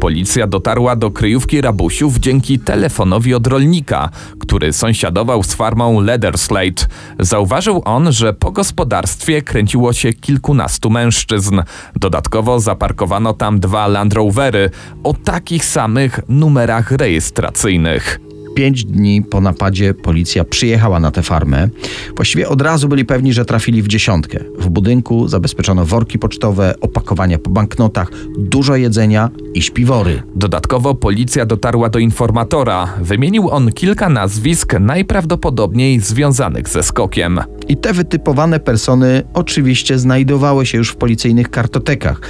Policja 0.00 0.46
dotarła 0.46 0.96
do 0.96 1.10
kryjówki 1.10 1.60
rabusiów 1.60 2.18
dzięki 2.18 2.58
telefonowi 2.58 3.34
od 3.34 3.46
rolnika, 3.46 4.10
który 4.40 4.72
sąsiadował 4.72 5.42
z 5.42 5.54
farmą 5.54 6.00
Leatherslate. 6.00 6.86
Zauważył 7.18 7.82
on, 7.84 8.12
że 8.12 8.32
po 8.32 8.50
gospodarstwie 8.50 9.42
kręciło 9.42 9.92
się 9.92 10.12
kilkunastu 10.12 10.90
mężczyzn. 10.90 11.62
Dodatkowo 11.96 12.60
zaparkowano 12.60 13.32
tam 13.32 13.60
dwa 13.60 13.86
Land 13.86 14.14
Rovery 14.14 14.70
o 15.04 15.14
takich 15.14 15.64
samych 15.64 16.20
numerach 16.28 16.90
rejestracyjnych. 16.90 18.20
Pięć 18.54 18.84
dni 18.84 19.22
po 19.22 19.40
napadzie 19.40 19.94
policja 19.94 20.44
przyjechała 20.44 21.00
na 21.00 21.10
tę 21.10 21.22
farmę. 21.22 21.68
Właściwie 22.16 22.48
od 22.48 22.62
razu 22.62 22.88
byli 22.88 23.04
pewni, 23.04 23.32
że 23.32 23.44
trafili 23.44 23.82
w 23.82 23.88
dziesiątkę. 23.88 24.44
W 24.58 24.68
budynku 24.68 25.28
zabezpieczono 25.28 25.84
worki 25.84 26.18
pocztowe, 26.18 26.74
opakowania 26.80 27.38
po 27.38 27.50
banknotach, 27.50 28.10
dużo 28.38 28.76
jedzenia 28.76 29.30
i 29.54 29.62
śpiwory. 29.62 30.22
Dodatkowo 30.36 30.94
policja 30.94 31.46
dotarła 31.46 31.88
do 31.88 31.98
informatora. 31.98 32.94
Wymienił 33.00 33.50
on 33.50 33.72
kilka 33.72 34.08
nazwisk 34.08 34.74
najprawdopodobniej 34.80 36.00
związanych 36.00 36.68
ze 36.68 36.82
skokiem. 36.82 37.40
I 37.68 37.76
te 37.76 37.92
wytypowane 37.92 38.60
persony 38.60 39.22
oczywiście 39.34 39.98
znajdowały 39.98 40.66
się 40.66 40.78
już 40.78 40.90
w 40.90 40.96
policyjnych 40.96 41.50
kartotekach. 41.50 42.20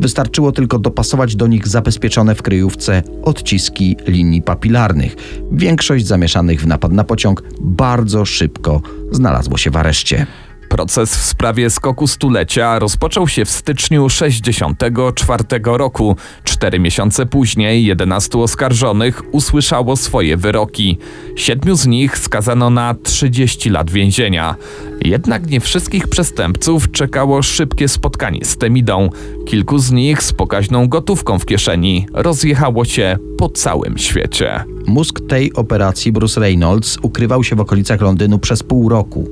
Wystarczyło 0.00 0.52
tylko 0.52 0.78
dopasować 0.78 1.36
do 1.36 1.46
nich 1.46 1.68
zabezpieczone 1.68 2.34
w 2.34 2.42
kryjówce 2.42 3.02
odciski 3.22 3.96
linii 4.06 4.42
papilarnych. 4.42 5.16
Większość 5.52 6.06
zamieszanych 6.06 6.60
w 6.60 6.66
napad 6.66 6.92
na 6.92 7.04
pociąg 7.04 7.42
bardzo 7.60 8.24
szybko 8.24 8.82
znalazło 9.12 9.58
się 9.58 9.70
w 9.70 9.76
areszcie. 9.76 10.26
Proces 10.70 11.16
w 11.16 11.24
sprawie 11.24 11.70
skoku 11.70 12.06
stulecia 12.06 12.78
rozpoczął 12.78 13.28
się 13.28 13.44
w 13.44 13.50
styczniu 13.50 14.08
64 14.08 15.44
roku. 15.64 16.16
Cztery 16.44 16.78
miesiące 16.78 17.26
później 17.26 17.84
11 17.84 18.38
oskarżonych 18.38 19.22
usłyszało 19.32 19.96
swoje 19.96 20.36
wyroki. 20.36 20.98
Siedmiu 21.36 21.76
z 21.76 21.86
nich 21.86 22.18
skazano 22.18 22.70
na 22.70 22.94
30 23.02 23.70
lat 23.70 23.90
więzienia. 23.90 24.56
Jednak 25.04 25.46
nie 25.46 25.60
wszystkich 25.60 26.08
przestępców 26.08 26.90
czekało 26.90 27.42
szybkie 27.42 27.88
spotkanie 27.88 28.44
z 28.44 28.56
Temidą. 28.56 29.10
Kilku 29.46 29.78
z 29.78 29.90
nich 29.90 30.22
z 30.22 30.32
pokaźną 30.32 30.88
gotówką 30.88 31.38
w 31.38 31.46
kieszeni 31.46 32.06
rozjechało 32.12 32.84
się 32.84 33.18
po 33.38 33.48
całym 33.48 33.98
świecie. 33.98 34.64
Mózg 34.86 35.20
tej 35.28 35.52
operacji, 35.52 36.12
Bruce 36.12 36.40
Reynolds, 36.40 36.98
ukrywał 37.02 37.44
się 37.44 37.56
w 37.56 37.60
okolicach 37.60 38.00
Londynu 38.00 38.38
przez 38.38 38.62
pół 38.62 38.88
roku. 38.88 39.28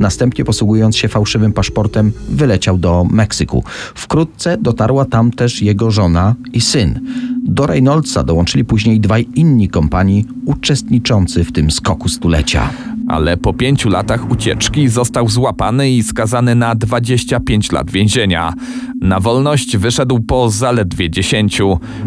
Następnie, 0.00 0.44
posługując 0.44 0.77
się 0.96 1.08
fałszywym 1.08 1.52
paszportem, 1.52 2.12
wyleciał 2.28 2.78
do 2.78 3.04
Meksyku. 3.10 3.64
Wkrótce 3.94 4.56
dotarła 4.56 5.04
tam 5.04 5.30
też 5.30 5.62
jego 5.62 5.90
żona 5.90 6.34
i 6.52 6.60
syn. 6.60 7.00
Do 7.44 7.66
Reynoldsa 7.66 8.22
dołączyli 8.22 8.64
później 8.64 9.00
dwaj 9.00 9.28
inni 9.34 9.68
kompanii 9.68 10.26
uczestniczący 10.46 11.44
w 11.44 11.52
tym 11.52 11.70
skoku 11.70 12.08
stulecia. 12.08 12.70
Ale 13.08 13.36
po 13.36 13.52
pięciu 13.52 13.88
latach 13.88 14.30
ucieczki 14.30 14.88
został 14.88 15.28
złapany 15.28 15.90
i 15.90 16.02
skazany 16.02 16.54
na 16.54 16.74
25 16.74 17.72
lat 17.72 17.90
więzienia. 17.90 18.54
Na 19.00 19.20
wolność 19.20 19.76
wyszedł 19.76 20.20
po 20.20 20.50
zaledwie 20.50 21.10
10. 21.10 21.58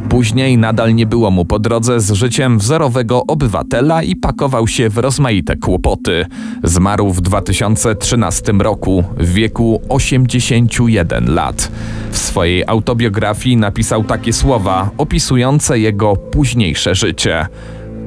Później 0.09 0.57
nadal 0.57 0.95
nie 0.95 1.05
było 1.05 1.31
mu 1.31 1.45
po 1.45 1.59
drodze 1.59 1.99
z 1.99 2.11
życiem 2.11 2.59
wzorowego 2.59 3.25
obywatela 3.27 4.03
i 4.03 4.15
pakował 4.15 4.67
się 4.67 4.89
w 4.89 4.97
rozmaite 4.97 5.55
kłopoty. 5.55 6.25
Zmarł 6.63 7.11
w 7.11 7.21
2013 7.21 8.51
roku 8.51 9.03
w 9.17 9.33
wieku 9.33 9.81
81 9.89 11.33
lat. 11.33 11.71
W 12.11 12.17
swojej 12.17 12.63
autobiografii 12.67 13.57
napisał 13.57 14.03
takie 14.03 14.33
słowa 14.33 14.89
opisujące 14.97 15.79
jego 15.79 16.15
późniejsze 16.15 16.95
życie. 16.95 17.47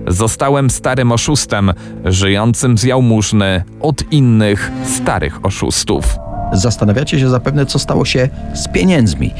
Zostałem 0.06 0.70
starym 0.70 1.12
oszustem, 1.12 1.72
żyjącym 2.04 2.78
z 2.78 2.82
jałmużny 2.82 3.64
od 3.80 4.12
innych 4.12 4.72
starych 4.84 5.44
oszustów. 5.44 6.23
Zastanawiacie 6.52 7.20
się 7.20 7.28
zapewne, 7.28 7.66
co 7.66 7.78
stało 7.78 8.04
się 8.04 8.28
z 8.54 8.68
pieniędzmi. 8.68 9.34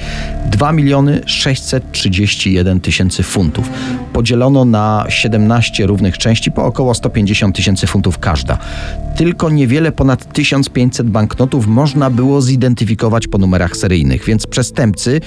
2 0.51 0.73
miliony 0.73 1.21
631 1.27 2.81
tysięcy 2.81 3.23
funtów. 3.23 3.71
Podzielono 4.13 4.65
na 4.65 5.07
17 5.09 5.87
równych 5.87 6.19
części 6.19 6.53
po 6.53 6.65
około 6.65 6.95
150 6.95 7.57
tysięcy 7.57 7.87
funtów 7.87 8.19
każda. 8.19 8.59
Tylko 9.17 9.51
niewiele 9.51 9.93
ponad 9.93 10.33
1500 10.33 11.11
banknotów 11.11 11.67
można 11.67 12.11
było 12.11 12.43
zidentyfikować 12.43 13.27
po 13.27 13.39
numerach 13.39 13.77
seryjnych, 13.77 14.25
więc 14.25 14.47
przestępcy 14.47 15.21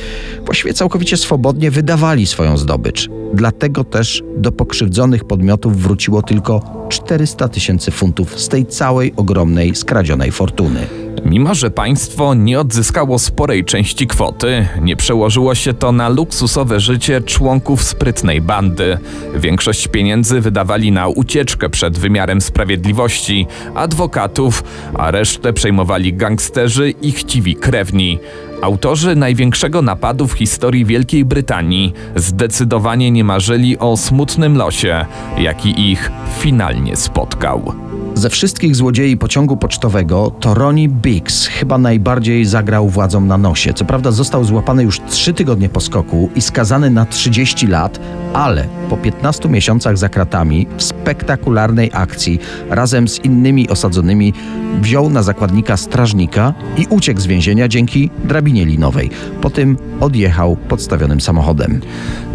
właściwie 0.45 0.73
całkowicie 0.73 1.17
swobodnie 1.17 1.71
wydawali 1.71 2.25
swoją 2.25 2.57
zdobycz. 2.57 3.09
Dlatego 3.33 3.83
też 3.83 4.23
do 4.37 4.51
pokrzywdzonych 4.51 5.23
podmiotów 5.23 5.81
wróciło 5.81 6.21
tylko 6.21 6.85
400 6.89 7.47
tysięcy 7.47 7.91
funtów 7.91 8.39
z 8.39 8.47
tej 8.47 8.65
całej 8.65 9.13
ogromnej 9.15 9.75
skradzionej 9.75 10.31
fortuny. 10.31 11.06
Mimo, 11.25 11.55
że 11.55 11.71
państwo 11.71 12.33
nie 12.33 12.59
odzyskało 12.59 13.19
sporej 13.19 13.65
części 13.65 14.07
kwoty, 14.07 14.67
nie 14.81 14.95
przełożyło 14.95 15.55
się 15.55 15.73
to 15.73 15.91
na 15.91 16.09
luksusowe 16.09 16.79
życie 16.79 17.21
członków 17.21 17.83
sprytnej 17.83 18.41
bandy. 18.41 18.97
Większość 19.35 19.87
pieniędzy 19.87 20.41
wydawali 20.41 20.91
na 20.91 21.07
ucieczkę 21.07 21.69
przed 21.69 21.99
wymiarem 21.99 22.41
sprawiedliwości, 22.41 23.47
adwokatów, 23.75 24.63
a 24.93 25.11
resztę 25.11 25.53
przejmowali 25.53 26.13
gangsterzy 26.13 26.89
i 27.01 27.11
chciwi 27.11 27.55
krewni. 27.55 28.19
Autorzy 28.61 29.15
największego 29.15 29.81
napadu 29.81 30.27
w 30.27 30.33
historii 30.33 30.85
Wielkiej 30.85 31.25
Brytanii 31.25 31.93
zdecydowanie 32.15 33.11
nie 33.11 33.23
marzyli 33.23 33.77
o 33.77 33.97
smutnym 33.97 34.57
losie, 34.57 35.05
jaki 35.37 35.91
ich 35.91 36.11
finalnie 36.39 36.95
spotkał. 36.95 37.86
Ze 38.17 38.29
wszystkich 38.29 38.75
złodziei 38.75 39.17
pociągu 39.17 39.57
pocztowego 39.57 40.31
to 40.39 40.53
Ronnie 40.53 40.89
Biggs 40.89 41.45
chyba 41.45 41.77
najbardziej 41.77 42.45
zagrał 42.45 42.89
władzom 42.89 43.27
na 43.27 43.37
nosie. 43.37 43.73
Co 43.73 43.85
prawda 43.85 44.11
został 44.11 44.43
złapany 44.43 44.83
już 44.83 45.01
trzy 45.09 45.33
tygodnie 45.33 45.69
po 45.69 45.79
skoku 45.79 46.29
i 46.35 46.41
skazany 46.41 46.89
na 46.89 47.05
30 47.05 47.67
lat, 47.67 47.99
ale 48.33 48.65
po 48.89 48.97
15 48.97 49.49
miesiącach 49.49 49.97
za 49.97 50.09
kratami 50.09 50.67
w 50.77 50.83
spektakularnej 50.83 51.91
akcji 51.93 52.39
razem 52.69 53.07
z 53.07 53.25
innymi 53.25 53.69
osadzonymi 53.69 54.33
wziął 54.81 55.09
na 55.09 55.23
zakładnika 55.23 55.77
strażnika 55.77 56.53
i 56.77 56.85
uciekł 56.89 57.19
z 57.19 57.25
więzienia 57.25 57.67
dzięki 57.67 58.09
drabinie 58.23 58.65
linowej. 58.65 59.09
Po 59.41 59.49
tym 59.49 59.77
odjechał 59.99 60.55
podstawionym 60.55 61.21
samochodem. 61.21 61.81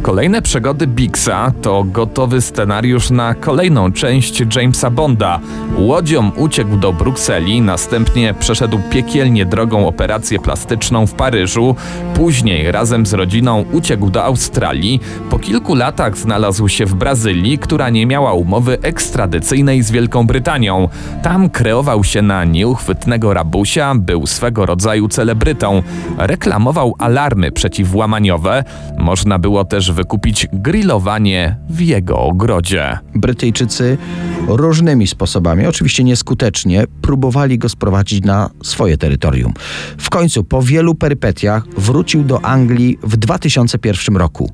Kolejne 0.02 0.42
przygody 0.42 0.86
Biggsa 0.86 1.52
to 1.62 1.84
gotowy 1.84 2.40
scenariusz 2.40 3.10
na 3.10 3.34
kolejną 3.34 3.92
część 3.92 4.42
Jamesa 4.56 4.90
Bonda. 4.90 5.40
Łodzią 5.78 6.30
uciekł 6.36 6.76
do 6.76 6.92
Brukseli, 6.92 7.60
następnie 7.60 8.34
przeszedł 8.34 8.78
piekielnie 8.90 9.46
drogą 9.46 9.88
operację 9.88 10.38
plastyczną 10.38 11.06
w 11.06 11.14
Paryżu, 11.14 11.76
później 12.14 12.72
razem 12.72 13.06
z 13.06 13.12
rodziną 13.12 13.64
uciekł 13.72 14.10
do 14.10 14.24
Australii, 14.24 15.00
po 15.30 15.38
kilku 15.38 15.74
latach 15.74 16.18
znalazł 16.18 16.68
się 16.68 16.86
w 16.86 16.94
Brazylii, 16.94 17.58
która 17.58 17.90
nie 17.90 18.06
miała 18.06 18.32
umowy 18.32 18.78
ekstradycyjnej 18.82 19.82
z 19.82 19.90
Wielką 19.90 20.26
Brytanią. 20.26 20.88
Tam 21.22 21.50
kreował 21.50 22.04
się 22.04 22.22
na 22.22 22.44
nieuchwytnego 22.44 23.34
rabusia, 23.34 23.94
był 23.94 24.26
swego 24.26 24.66
rodzaju 24.66 25.08
celebrytą. 25.08 25.82
Reklamował 26.18 26.94
alarmy 26.98 27.52
przeciwłamaniowe, 27.52 28.64
można 28.98 29.38
było 29.38 29.64
wykupić 29.92 30.46
grillowanie 30.52 31.57
w 31.70 31.81
jego 31.81 32.18
ogrodzie. 32.18 32.98
Brytyjczycy 33.14 33.98
różnymi 34.46 35.07
sposobami, 35.07 35.66
oczywiście 35.66 36.05
nieskutecznie, 36.05 36.85
próbowali 37.02 37.59
go 37.59 37.68
sprowadzić 37.68 38.24
na 38.24 38.50
swoje 38.62 38.98
terytorium. 38.98 39.52
W 39.98 40.11
końcu, 40.11 40.44
po 40.44 40.62
wielu 40.62 40.94
perypetiach, 40.94 41.66
wrócił 41.76 42.24
do 42.24 42.44
Anglii 42.44 42.98
w 43.02 43.16
2001 43.16 44.16
roku. 44.16 44.50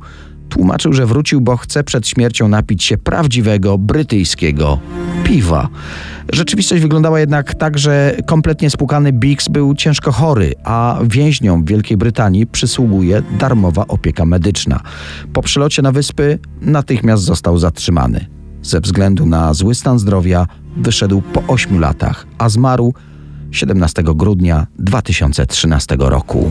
Tłumaczył, 0.49 0.93
że 0.93 1.07
wrócił, 1.07 1.41
bo 1.41 1.57
chce 1.57 1.85
przed 1.85 2.09
śmiercią 2.09 2.49
napić 2.49 2.85
się 2.85 2.99
prawdziwego 2.99 3.79
brytyjskiego 3.79 4.79
piwa. 5.25 5.69
Rzeczywistość 6.33 6.83
wyglądała 6.83 7.21
jednak 7.21 7.55
tak, 7.55 7.79
że 7.79 8.17
kompletnie 8.27 8.71
spłukany 8.71 9.13
Biggs 9.13 9.49
był 9.49 9.75
ciężko 9.75 10.13
chory, 10.13 10.55
a 10.65 10.99
więźniom 11.03 11.65
w 11.65 11.69
Wielkiej 11.69 11.97
Brytanii 11.97 12.47
przysługuje 12.47 13.23
darmowa 13.39 13.87
opieka 13.89 14.25
medyczna. 14.25 14.81
Po 15.33 15.43
przylocie 15.43 15.83
na 15.83 15.93
wyspy 15.93 16.39
natychmiast 16.61 17.23
został 17.23 17.59
zatrzymany. 17.59 18.27
Ze 18.63 18.81
względu 18.81 19.27
na 19.27 19.55
zły 19.55 19.75
stan 19.75 19.99
zdrowia 19.99 20.47
wyszedł 20.77 21.23
po 21.23 21.43
8 21.47 21.81
latach, 21.81 22.27
a 22.39 22.49
zmarł 22.49 22.95
17 23.51 24.03
grudnia 24.03 24.67
2013 24.79 25.97
roku. 25.99 26.51